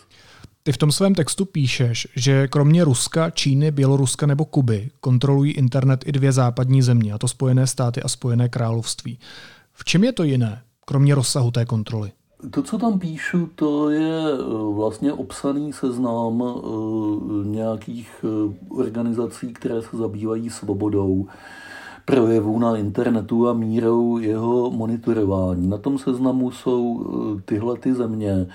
Ty 0.62 0.72
v 0.72 0.76
tom 0.76 0.92
svém 0.92 1.14
textu 1.14 1.44
píšeš, 1.44 2.08
že 2.16 2.48
kromě 2.48 2.84
Ruska, 2.84 3.30
Číny, 3.30 3.70
Běloruska 3.70 4.26
nebo 4.26 4.44
Kuby 4.44 4.90
kontrolují 5.00 5.52
internet 5.52 6.04
i 6.06 6.12
dvě 6.12 6.32
západní 6.32 6.82
země, 6.82 7.12
a 7.12 7.18
to 7.18 7.28
Spojené 7.28 7.66
státy 7.66 8.02
a 8.02 8.08
Spojené 8.08 8.48
království. 8.48 9.18
V 9.72 9.84
čem 9.84 10.04
je 10.04 10.12
to 10.12 10.22
jiné, 10.22 10.62
kromě 10.84 11.14
rozsahu 11.14 11.50
té 11.50 11.64
kontroly? 11.64 12.12
To, 12.50 12.62
co 12.62 12.78
tam 12.78 12.98
píšu, 12.98 13.50
to 13.54 13.90
je 13.90 14.22
eh, 14.32 14.74
vlastně 14.74 15.12
obsaný 15.12 15.72
seznam 15.72 16.42
eh, 16.42 17.48
nějakých 17.48 18.24
eh, 18.24 18.54
organizací, 18.68 19.52
které 19.52 19.82
se 19.82 19.96
zabývají 19.96 20.50
svobodou 20.50 21.26
projevů 22.04 22.58
na 22.58 22.76
internetu 22.76 23.48
a 23.48 23.52
mírou 23.52 24.18
jeho 24.18 24.70
monitorování. 24.70 25.68
Na 25.68 25.78
tom 25.78 25.98
seznamu 25.98 26.50
jsou 26.50 27.06
tyhle 27.44 27.76
ty 27.76 27.94
země, 27.94 28.46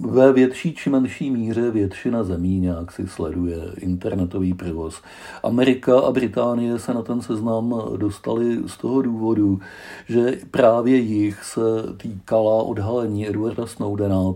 ve 0.00 0.32
větší 0.32 0.74
či 0.74 0.90
menší 0.90 1.30
míře 1.30 1.70
většina 1.70 2.24
zemí 2.24 2.60
nějak 2.60 2.92
si 2.92 3.08
sleduje 3.08 3.58
internetový 3.76 4.54
provoz. 4.54 5.02
Amerika 5.42 6.00
a 6.00 6.10
Británie 6.10 6.78
se 6.78 6.94
na 6.94 7.02
ten 7.02 7.22
seznam 7.22 7.82
dostali 7.96 8.58
z 8.66 8.76
toho 8.76 9.02
důvodu, 9.02 9.60
že 10.08 10.38
právě 10.50 10.96
jich 10.96 11.44
se 11.44 11.60
týkala 11.96 12.62
odhalení 12.62 13.28
Edwarda 13.28 13.66
Snowdena, 13.66 14.34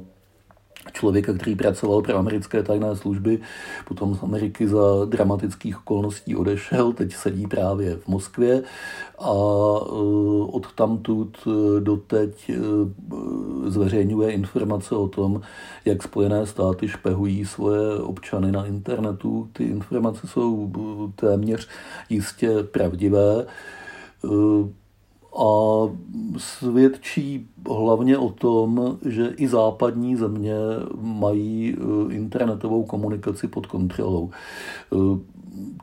člověka, 0.93 1.33
který 1.33 1.57
pracoval 1.57 2.03
pro 2.03 2.17
americké 2.17 2.63
tajné 2.63 2.97
služby, 2.97 3.39
potom 3.85 4.15
z 4.15 4.23
Ameriky 4.23 4.69
za 4.69 5.05
dramatických 5.05 5.79
okolností 5.79 6.37
odešel, 6.37 6.93
teď 6.93 7.15
sedí 7.15 7.47
právě 7.47 7.97
v 7.97 8.09
Moskvě 8.09 8.63
a 9.19 9.31
eh, 9.31 9.93
od 10.53 10.73
tamtud 10.75 11.39
eh, 11.47 11.81
doteď 11.81 12.51
eh, 12.51 12.57
zveřejňuje 13.71 14.31
informace 14.33 14.95
o 14.95 15.09
tom, 15.09 15.41
jak 15.85 16.03
Spojené 16.03 16.47
státy 16.47 16.89
špehují 16.89 17.47
svoje 17.47 17.97
občany 17.97 18.53
na 18.53 18.67
internetu. 18.67 19.49
Ty 19.53 19.65
informace 19.65 20.27
jsou 20.27 20.73
téměř 21.17 21.69
jistě 22.11 22.63
pravdivé 22.63 23.47
a 25.37 25.49
svědčí 26.39 27.47
hlavně 27.69 28.19
o 28.19 28.29
tom, 28.29 28.99
že 29.07 29.33
i 29.37 29.49
západní 29.49 30.17
země 30.17 30.55
mají 31.01 31.77
eh, 31.77 32.15
internetovou 32.15 32.85
komunikaci 32.85 33.49
pod 33.49 33.67
kontrolou. 33.67 34.31
Eh, 34.93 35.19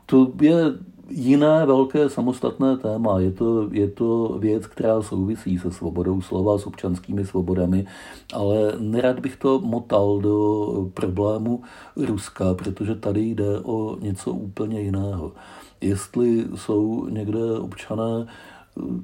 to 0.06 0.32
je 0.40 0.72
jiné 1.10 1.66
velké 1.66 2.08
samostatné 2.08 2.76
téma. 2.76 3.20
Je 3.20 3.30
to, 3.30 3.68
je 3.72 3.88
to 3.88 4.36
věc, 4.38 4.66
která 4.66 5.02
souvisí 5.02 5.58
se 5.58 5.70
svobodou 5.70 6.20
slova, 6.20 6.58
s 6.58 6.66
občanskými 6.66 7.26
svobodami, 7.26 7.86
ale 8.32 8.72
nerad 8.78 9.20
bych 9.20 9.36
to 9.36 9.60
motal 9.60 10.18
do 10.20 10.90
problému 10.94 11.62
Ruska, 11.96 12.54
protože 12.54 12.94
tady 12.94 13.20
jde 13.20 13.60
o 13.62 13.96
něco 14.00 14.30
úplně 14.30 14.80
jiného. 14.80 15.32
Jestli 15.80 16.46
jsou 16.54 17.06
někde 17.10 17.58
občané 17.58 18.26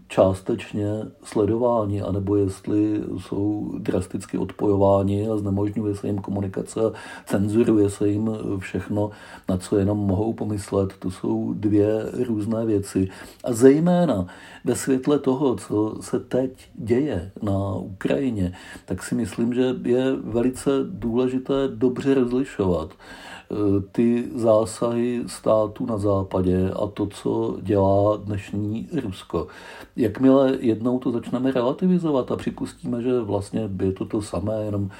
částečně 0.09 0.87
sledováni, 1.23 2.03
anebo 2.03 2.37
jestli 2.37 3.03
jsou 3.19 3.73
drasticky 3.79 4.39
odpojováni 4.39 5.29
a 5.29 5.37
znemožňuje 5.37 5.95
se 5.95 6.07
jim 6.07 6.19
komunikace 6.19 6.81
cenzuruje 7.27 7.91
se 7.91 8.09
jim 8.09 8.31
všechno, 8.59 9.11
na 9.49 9.57
co 9.57 9.77
jenom 9.77 9.99
mohou 9.99 10.33
pomyslet. 10.33 10.95
To 10.99 11.11
jsou 11.11 11.53
dvě 11.53 11.89
různé 12.27 12.67
věci. 12.67 13.09
A 13.45 13.53
zejména 13.53 14.27
ve 14.65 14.75
světle 14.75 15.19
toho, 15.19 15.57
co 15.57 15.97
se 16.01 16.21
teď 16.21 16.69
děje 16.75 17.31
na 17.43 17.75
Ukrajině, 17.75 18.53
tak 18.85 19.03
si 19.03 19.15
myslím, 19.15 19.55
že 19.55 19.75
je 19.83 20.13
velice 20.13 20.71
důležité 20.85 21.69
dobře 21.69 22.15
rozlišovat 22.15 22.91
ty 23.93 24.29
zásahy 24.35 25.23
států 25.27 25.87
na 25.87 25.99
západě 25.99 26.71
a 26.71 26.87
to, 26.87 27.07
co 27.07 27.57
dělá 27.63 28.17
dnešní 28.17 28.89
Rusko. 29.03 29.47
Jakmile 29.97 30.59
jednou 30.61 30.99
to 30.99 31.13
začneme 31.13 31.53
relativizovat 31.53 32.33
a 32.33 32.37
připustíme, 32.37 33.03
že 33.03 33.21
vlastně 33.21 33.71
je 33.83 33.93
to 33.93 34.05
to 34.05 34.23
samé, 34.23 34.65
jenom 34.65 34.91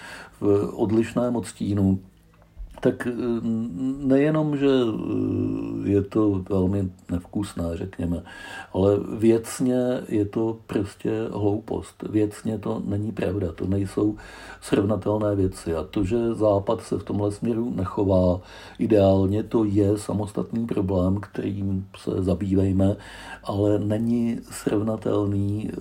v 0.41 0.73
odlišném 0.75 1.37
odstínu, 1.37 1.99
tak 2.87 3.09
nejenom, 4.07 4.57
že 4.57 4.71
je 5.85 6.03
to 6.03 6.45
velmi 6.49 6.91
nevkusné, 7.11 7.65
řekněme, 7.75 8.23
ale 8.73 8.99
věcně 9.19 9.77
je 10.09 10.25
to 10.25 10.59
prostě 10.67 11.11
hloupost. 11.33 12.05
Věcně 12.11 12.59
to 12.59 12.83
není 12.85 13.13
pravda, 13.13 13.53
to 13.53 13.67
nejsou 13.67 14.17
srovnatelné 14.61 15.35
věci. 15.35 15.75
A 15.75 15.83
to, 15.83 16.05
že 16.05 16.35
Západ 16.35 16.83
se 16.83 16.99
v 16.99 17.03
tomhle 17.03 17.33
směru 17.33 17.73
nechová 17.77 18.41
ideálně, 18.79 19.43
to 19.43 19.65
je 19.65 19.99
samostatný 19.99 20.67
problém, 20.67 21.21
kterým 21.21 21.87
se 21.99 22.11
zabývejme, 22.23 22.97
ale 23.45 23.79
není 23.79 24.41
srovnatelný 24.51 25.71
eh, 25.73 25.77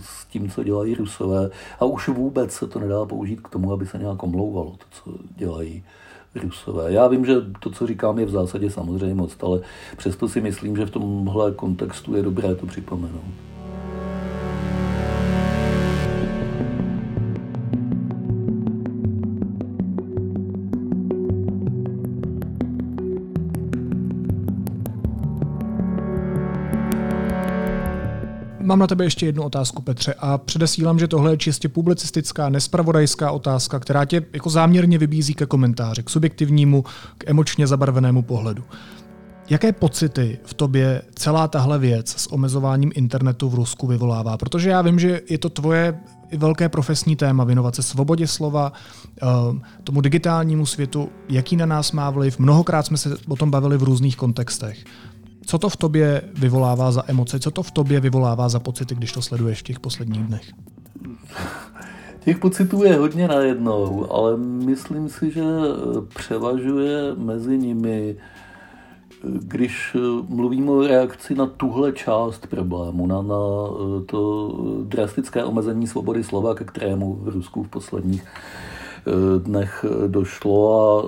s 0.00 0.26
tím, 0.26 0.50
co 0.50 0.64
dělají 0.64 0.94
Rusové. 0.94 1.50
A 1.80 1.84
už 1.84 2.08
vůbec 2.08 2.52
se 2.52 2.66
to 2.66 2.78
nedá 2.78 3.04
použít 3.04 3.40
k 3.40 3.48
tomu, 3.48 3.72
aby 3.72 3.86
se 3.86 3.98
nějak 3.98 4.22
omlouvalo 4.22 4.70
to, 4.70 4.86
co 4.90 5.18
dělají 5.36 5.84
Rusové. 6.38 6.92
Já 6.92 7.08
vím, 7.08 7.24
že 7.24 7.34
to, 7.60 7.70
co 7.70 7.86
říkám, 7.86 8.18
je 8.18 8.26
v 8.26 8.30
zásadě 8.30 8.70
samozřejmost, 8.70 9.44
ale 9.44 9.60
přesto 9.96 10.28
si 10.28 10.40
myslím, 10.40 10.76
že 10.76 10.86
v 10.86 10.90
tomhle 10.90 11.52
kontextu 11.52 12.16
je 12.16 12.22
dobré 12.22 12.54
to 12.54 12.66
připomenout. 12.66 13.48
Mám 28.68 28.78
na 28.78 28.86
tebe 28.86 29.04
ještě 29.04 29.26
jednu 29.26 29.42
otázku, 29.42 29.82
Petře, 29.82 30.14
a 30.18 30.38
předesílám, 30.38 30.98
že 30.98 31.08
tohle 31.08 31.32
je 31.32 31.36
čistě 31.36 31.68
publicistická, 31.68 32.48
nespravodajská 32.48 33.30
otázka, 33.30 33.78
která 33.78 34.04
tě 34.04 34.22
jako 34.32 34.50
záměrně 34.50 34.98
vybízí 34.98 35.34
ke 35.34 35.46
komentáři, 35.46 36.02
k 36.02 36.10
subjektivnímu, 36.10 36.84
k 37.18 37.24
emočně 37.26 37.66
zabarvenému 37.66 38.22
pohledu. 38.22 38.64
Jaké 39.50 39.72
pocity 39.72 40.38
v 40.44 40.54
tobě 40.54 41.02
celá 41.14 41.48
tahle 41.48 41.78
věc 41.78 42.08
s 42.08 42.32
omezováním 42.32 42.92
internetu 42.94 43.48
v 43.48 43.54
Rusku 43.54 43.86
vyvolává? 43.86 44.36
Protože 44.36 44.70
já 44.70 44.82
vím, 44.82 44.98
že 44.98 45.20
je 45.30 45.38
to 45.38 45.48
tvoje 45.48 46.00
velké 46.36 46.68
profesní 46.68 47.16
téma 47.16 47.44
věnovat 47.44 47.74
se 47.74 47.82
svobodě 47.82 48.26
slova, 48.26 48.72
eh, 49.22 49.26
tomu 49.84 50.00
digitálnímu 50.00 50.66
světu, 50.66 51.08
jaký 51.28 51.56
na 51.56 51.66
nás 51.66 51.92
má 51.92 52.10
vliv. 52.10 52.38
Mnohokrát 52.38 52.86
jsme 52.86 52.96
se 52.96 53.16
o 53.28 53.36
tom 53.36 53.50
bavili 53.50 53.76
v 53.76 53.82
různých 53.82 54.16
kontextech. 54.16 54.84
Co 55.46 55.58
to 55.58 55.68
v 55.68 55.76
tobě 55.76 56.22
vyvolává 56.34 56.92
za 56.92 57.02
emoce? 57.06 57.40
Co 57.40 57.50
to 57.50 57.62
v 57.62 57.70
tobě 57.70 58.00
vyvolává 58.00 58.48
za 58.48 58.60
pocity, 58.60 58.94
když 58.94 59.12
to 59.12 59.22
sleduješ 59.22 59.60
v 59.60 59.62
těch 59.62 59.80
posledních 59.80 60.22
dnech? 60.22 60.52
Těch 62.20 62.38
pocitů 62.38 62.84
je 62.84 62.96
hodně 62.96 63.28
najednou, 63.28 64.12
ale 64.12 64.36
myslím 64.36 65.08
si, 65.08 65.30
že 65.30 65.44
převažuje 66.16 67.14
mezi 67.16 67.58
nimi, 67.58 68.16
když 69.24 69.96
mluvíme 70.28 70.70
o 70.70 70.86
reakci 70.86 71.34
na 71.34 71.46
tuhle 71.46 71.92
část 71.92 72.46
problému, 72.46 73.06
na, 73.06 73.22
na 73.22 73.36
to 74.06 74.52
drastické 74.84 75.44
omezení 75.44 75.86
svobody 75.86 76.24
slova, 76.24 76.54
ke 76.54 76.64
kterému 76.64 77.14
v 77.14 77.28
Rusku 77.28 77.62
v 77.62 77.68
posledních 77.68 78.24
dnech 79.38 79.84
došlo 80.06 80.78
a 80.78 81.02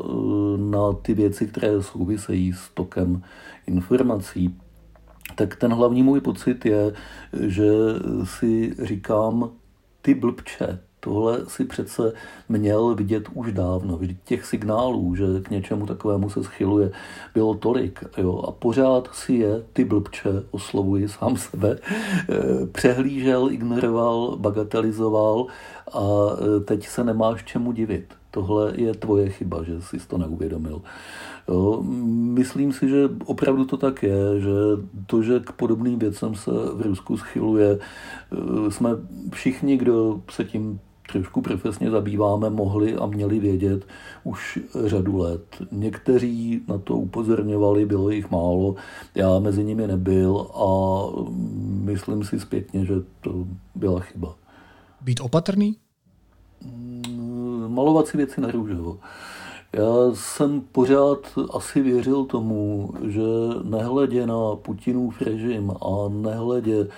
na 0.56 0.92
ty 1.02 1.14
věci, 1.14 1.46
které 1.46 1.82
souvisejí 1.82 2.52
s 2.52 2.70
tokem 2.74 3.22
informací, 3.70 4.58
tak 5.34 5.56
ten 5.56 5.72
hlavní 5.72 6.02
můj 6.02 6.20
pocit 6.20 6.66
je, 6.66 6.92
že 7.32 7.70
si 8.24 8.74
říkám, 8.82 9.50
ty 10.02 10.14
blbče, 10.14 10.78
tohle 11.00 11.46
si 11.46 11.64
přece 11.64 12.12
měl 12.48 12.94
vidět 12.94 13.28
už 13.34 13.52
dávno. 13.52 13.98
Těch 14.24 14.46
signálů, 14.46 15.14
že 15.14 15.24
k 15.42 15.50
něčemu 15.50 15.86
takovému 15.86 16.30
se 16.30 16.44
schyluje, 16.44 16.90
bylo 17.34 17.54
tolik. 17.54 18.04
Jo? 18.18 18.44
A 18.48 18.52
pořád 18.52 19.08
si 19.14 19.32
je, 19.32 19.62
ty 19.72 19.84
blbče, 19.84 20.30
oslovuji 20.50 21.08
sám 21.08 21.36
sebe, 21.36 21.78
eh, 21.78 22.66
přehlížel, 22.72 23.50
ignoroval, 23.50 24.36
bagatelizoval 24.36 25.46
a 25.92 26.00
eh, 26.00 26.60
teď 26.60 26.88
se 26.88 27.04
nemáš 27.04 27.44
čemu 27.44 27.72
divit. 27.72 28.19
Tohle 28.30 28.72
je 28.76 28.94
tvoje 28.94 29.30
chyba, 29.30 29.62
že 29.62 29.82
jsi 29.82 29.98
to 30.08 30.18
neuvědomil. 30.18 30.82
Jo, 31.48 31.82
myslím 32.12 32.72
si, 32.72 32.88
že 32.88 33.08
opravdu 33.24 33.64
to 33.64 33.76
tak 33.76 34.02
je, 34.02 34.40
že 34.40 34.50
to, 35.06 35.22
že 35.22 35.40
k 35.40 35.52
podobným 35.52 35.98
věcem 35.98 36.34
se 36.34 36.50
v 36.50 36.82
Rusku 36.82 37.16
schyluje, 37.16 37.78
eh, 37.78 38.70
jsme 38.70 38.90
všichni, 39.32 39.76
kdo 39.76 40.20
se 40.30 40.44
tím 40.44 40.80
trošku 41.12 41.42
profesně 41.42 41.90
zabýváme, 41.90 42.50
mohli 42.50 42.96
a 42.96 43.06
měli 43.06 43.38
vědět 43.38 43.86
už 44.24 44.58
řadu 44.84 45.18
let. 45.18 45.42
Někteří 45.72 46.62
na 46.68 46.78
to 46.78 46.96
upozorňovali, 46.96 47.86
bylo 47.86 48.10
jich 48.10 48.30
málo, 48.30 48.74
já 49.14 49.38
mezi 49.38 49.64
nimi 49.64 49.86
nebyl 49.86 50.46
a 50.54 50.68
myslím 51.84 52.24
si 52.24 52.40
zpětně, 52.40 52.84
že 52.84 52.94
to 53.20 53.46
byla 53.74 54.00
chyba. 54.00 54.34
Být 55.00 55.20
opatrný? 55.20 55.76
Malovat 57.70 58.06
si 58.06 58.16
věci 58.16 58.40
na 58.40 58.50
růžovo. 58.50 58.98
Já 59.72 60.14
jsem 60.14 60.60
pořád 60.60 61.18
asi 61.54 61.80
věřil 61.80 62.24
tomu, 62.24 62.90
že 63.06 63.22
nehledě 63.62 64.26
na 64.26 64.56
Putinův 64.56 65.22
režim 65.22 65.70
a 65.70 66.08
nehledě 66.08 66.88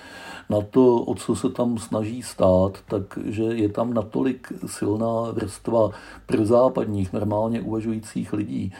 na 0.49 0.61
to, 0.61 0.95
o 0.95 1.15
co 1.15 1.35
se 1.35 1.49
tam 1.49 1.77
snaží 1.77 2.21
stát, 2.21 2.77
takže 2.89 3.43
je 3.43 3.69
tam 3.69 3.93
natolik 3.93 4.53
silná 4.65 5.31
vrstva 5.31 5.89
prozápadních, 6.25 7.13
normálně 7.13 7.61
uvažujících 7.61 8.33
lidí, 8.33 8.73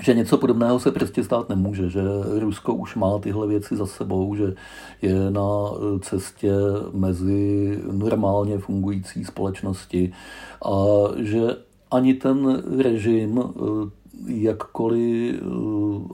že 0.00 0.14
něco 0.14 0.38
podobného 0.38 0.80
se 0.80 0.92
prostě 0.92 1.24
stát 1.24 1.48
nemůže, 1.48 1.90
že 1.90 2.02
Rusko 2.38 2.74
už 2.74 2.94
má 2.96 3.18
tyhle 3.18 3.46
věci 3.46 3.76
za 3.76 3.86
sebou, 3.86 4.34
že 4.34 4.54
je 5.02 5.30
na 5.30 5.48
cestě 6.00 6.52
mezi 6.92 7.78
normálně 7.92 8.58
fungující 8.58 9.24
společnosti 9.24 10.12
a 10.64 10.72
že 11.16 11.40
ani 11.90 12.14
ten 12.14 12.62
režim, 12.78 13.40
eh, 13.40 14.01
jakkoliv 14.26 15.34
eh, 15.34 15.46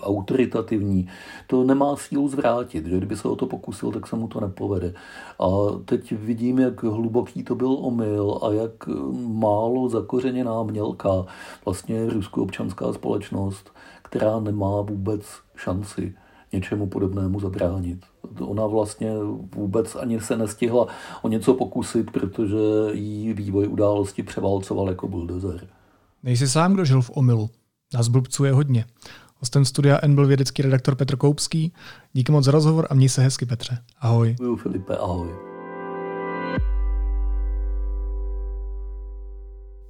autoritativní, 0.03 1.09
to 1.47 1.65
nemá 1.65 1.97
sílu 1.97 2.29
zvrátit. 2.29 2.87
Že 2.87 2.97
kdyby 2.97 3.17
se 3.17 3.29
o 3.29 3.37
to 3.37 3.47
pokusil, 3.47 3.93
tak 3.93 4.07
se 4.07 4.17
mu 4.17 4.29
to 4.29 4.41
nepovede. 4.41 4.95
A 5.41 5.47
teď 5.85 6.13
vidím, 6.13 6.59
jak 6.59 6.83
hluboký 6.83 7.45
to 7.45 7.55
byl 7.55 7.73
omyl 7.73 8.39
a 8.43 8.53
jak 8.53 8.89
málo 9.27 9.89
zakořeněná 9.89 10.63
mělká 10.63 11.27
vlastně 11.65 12.11
ruskou 12.11 12.43
občanská 12.43 12.93
společnost, 12.93 13.73
která 14.03 14.41
nemá 14.41 14.81
vůbec 14.81 15.23
šanci 15.57 16.15
něčemu 16.53 16.87
podobnému 16.87 17.41
zabránit. 17.41 17.99
Ona 18.41 18.67
vlastně 18.67 19.13
vůbec 19.55 19.97
ani 19.97 20.21
se 20.21 20.37
nestihla 20.37 20.87
o 21.23 21.29
něco 21.29 21.55
pokusit, 21.55 22.11
protože 22.11 22.57
jí 22.93 23.33
vývoj 23.33 23.69
události 23.69 24.23
převálcoval 24.23 24.89
jako 24.89 25.09
buldozer. 25.09 25.69
Nejsi 26.23 26.49
sám, 26.49 26.75
kdo 26.75 26.85
žil 26.85 27.03
v 27.03 27.11
omilu. 27.15 27.51
Nás 27.95 28.09
blbců 28.09 28.45
je 28.45 28.53
hodně. 28.53 28.85
Hostem 29.37 29.65
studia 29.65 29.99
N 30.03 30.15
byl 30.15 30.27
vědecký 30.27 30.63
redaktor 30.63 30.95
Petr 30.95 31.17
Koupský. 31.17 31.73
Díky 32.13 32.33
moc 32.33 32.45
za 32.45 32.51
rozhovor 32.51 32.87
a 32.91 32.95
měj 32.95 33.09
se 33.09 33.23
hezky, 33.23 33.47
Petře. 33.47 33.79
Ahoj. 34.01 34.31
Děkuji, 34.31 34.57
Filipe, 34.57 34.97
ahoj. 34.97 35.29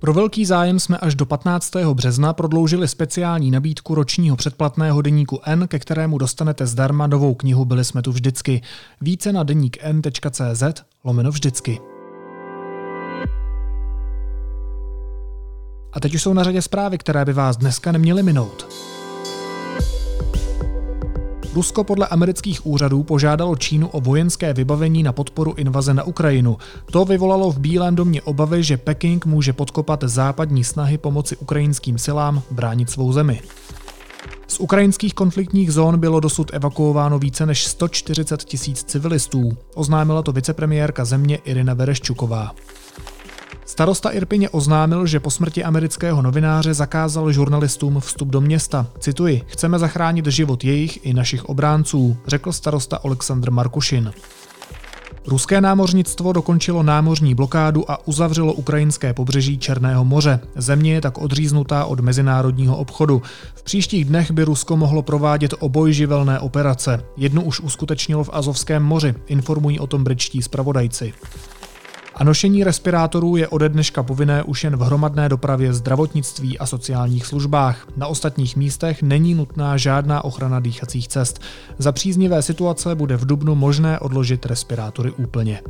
Pro 0.00 0.12
velký 0.12 0.44
zájem 0.44 0.80
jsme 0.80 0.98
až 0.98 1.14
do 1.14 1.26
15. 1.26 1.72
března 1.94 2.32
prodloužili 2.32 2.88
speciální 2.88 3.50
nabídku 3.50 3.94
ročního 3.94 4.36
předplatného 4.36 5.02
deníku 5.02 5.40
N, 5.46 5.68
ke 5.68 5.78
kterému 5.78 6.18
dostanete 6.18 6.66
zdarma 6.66 7.06
novou 7.06 7.34
knihu 7.34 7.64
Byli 7.64 7.84
jsme 7.84 8.02
tu 8.02 8.12
vždycky. 8.12 8.62
Více 9.00 9.32
na 9.32 9.42
deník 9.42 9.76
n.cz 9.80 10.62
lomeno 11.04 11.30
vždycky. 11.30 11.80
A 15.98 16.00
teď 16.00 16.14
už 16.14 16.22
jsou 16.22 16.32
na 16.32 16.44
řadě 16.44 16.62
zprávy, 16.62 16.98
které 16.98 17.24
by 17.24 17.32
vás 17.32 17.56
dneska 17.56 17.92
neměly 17.92 18.22
minout. 18.22 18.66
Rusko 21.54 21.84
podle 21.84 22.06
amerických 22.06 22.66
úřadů 22.66 23.02
požádalo 23.02 23.56
Čínu 23.56 23.88
o 23.88 24.00
vojenské 24.00 24.54
vybavení 24.54 25.02
na 25.02 25.12
podporu 25.12 25.54
invaze 25.54 25.94
na 25.94 26.04
Ukrajinu. 26.04 26.56
To 26.92 27.04
vyvolalo 27.04 27.52
v 27.52 27.58
Bílém 27.58 27.94
domě 27.94 28.22
obavy, 28.22 28.62
že 28.62 28.76
Peking 28.76 29.26
může 29.26 29.52
podkopat 29.52 30.04
západní 30.04 30.64
snahy 30.64 30.98
pomoci 30.98 31.36
ukrajinským 31.36 31.98
silám 31.98 32.42
bránit 32.50 32.90
svou 32.90 33.12
zemi. 33.12 33.40
Z 34.46 34.60
ukrajinských 34.60 35.14
konfliktních 35.14 35.72
zón 35.72 35.98
bylo 35.98 36.20
dosud 36.20 36.50
evakuováno 36.54 37.18
více 37.18 37.46
než 37.46 37.66
140 37.66 38.44
tisíc 38.44 38.84
civilistů, 38.84 39.56
oznámila 39.74 40.22
to 40.22 40.32
vicepremiérka 40.32 41.04
země 41.04 41.36
Irina 41.36 41.74
Vereščuková. 41.74 42.54
Starosta 43.68 44.10
Irpině 44.10 44.50
oznámil, 44.50 45.06
že 45.06 45.20
po 45.20 45.30
smrti 45.30 45.64
amerického 45.64 46.22
novináře 46.22 46.74
zakázal 46.74 47.32
žurnalistům 47.32 48.00
vstup 48.00 48.28
do 48.28 48.40
města. 48.40 48.86
Cituji, 48.98 49.42
chceme 49.46 49.78
zachránit 49.78 50.26
život 50.26 50.64
jejich 50.64 51.06
i 51.06 51.14
našich 51.14 51.44
obránců, 51.44 52.16
řekl 52.26 52.52
starosta 52.52 52.96
Aleksandr 53.04 53.50
Markušin. 53.50 54.12
Ruské 55.26 55.60
námořnictvo 55.60 56.32
dokončilo 56.32 56.82
námořní 56.82 57.34
blokádu 57.34 57.90
a 57.90 58.08
uzavřelo 58.08 58.52
ukrajinské 58.52 59.14
pobřeží 59.14 59.58
Černého 59.58 60.04
moře. 60.04 60.40
Země 60.56 60.92
je 60.92 61.00
tak 61.00 61.18
odříznutá 61.18 61.84
od 61.84 62.00
mezinárodního 62.00 62.76
obchodu. 62.76 63.22
V 63.54 63.62
příštích 63.62 64.04
dnech 64.04 64.30
by 64.30 64.44
Rusko 64.44 64.76
mohlo 64.76 65.02
provádět 65.02 65.54
obojživelné 65.58 66.40
operace. 66.40 67.04
Jednu 67.16 67.42
už 67.42 67.60
uskutečnilo 67.60 68.24
v 68.24 68.30
Azovském 68.32 68.82
moři, 68.82 69.14
informují 69.26 69.80
o 69.80 69.86
tom 69.86 70.04
britští 70.04 70.42
zpravodajci. 70.42 71.12
A 72.18 72.24
nošení 72.24 72.64
respirátorů 72.64 73.36
je 73.36 73.48
ode 73.48 73.68
dneška 73.68 74.02
povinné 74.02 74.42
už 74.42 74.64
jen 74.64 74.76
v 74.76 74.80
hromadné 74.80 75.28
dopravě, 75.28 75.72
zdravotnictví 75.72 76.58
a 76.58 76.66
sociálních 76.66 77.26
službách. 77.26 77.86
Na 77.96 78.06
ostatních 78.06 78.56
místech 78.56 79.02
není 79.02 79.34
nutná 79.34 79.76
žádná 79.76 80.24
ochrana 80.24 80.60
dýchacích 80.60 81.08
cest. 81.08 81.40
Za 81.78 81.92
příznivé 81.92 82.42
situace 82.42 82.94
bude 82.94 83.16
v 83.16 83.26
Dubnu 83.26 83.54
možné 83.54 83.98
odložit 83.98 84.46
respirátory 84.46 85.12
úplně. 85.12 85.60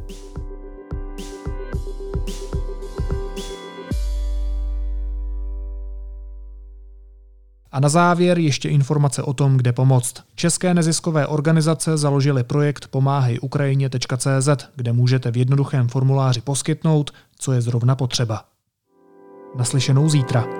A 7.72 7.80
na 7.80 7.88
závěr 7.88 8.38
ještě 8.38 8.68
informace 8.68 9.22
o 9.22 9.32
tom, 9.32 9.56
kde 9.56 9.72
pomoct. 9.72 10.14
České 10.34 10.74
neziskové 10.74 11.26
organizace 11.26 11.96
založily 11.96 12.44
projekt 12.44 12.88
pomáhejukrajině.cz, 12.88 14.48
kde 14.76 14.92
můžete 14.92 15.30
v 15.30 15.36
jednoduchém 15.36 15.88
formuláři 15.88 16.40
poskytnout, 16.40 17.10
co 17.38 17.52
je 17.52 17.60
zrovna 17.60 17.96
potřeba. 17.96 18.44
Naslyšenou 19.58 20.08
zítra. 20.08 20.57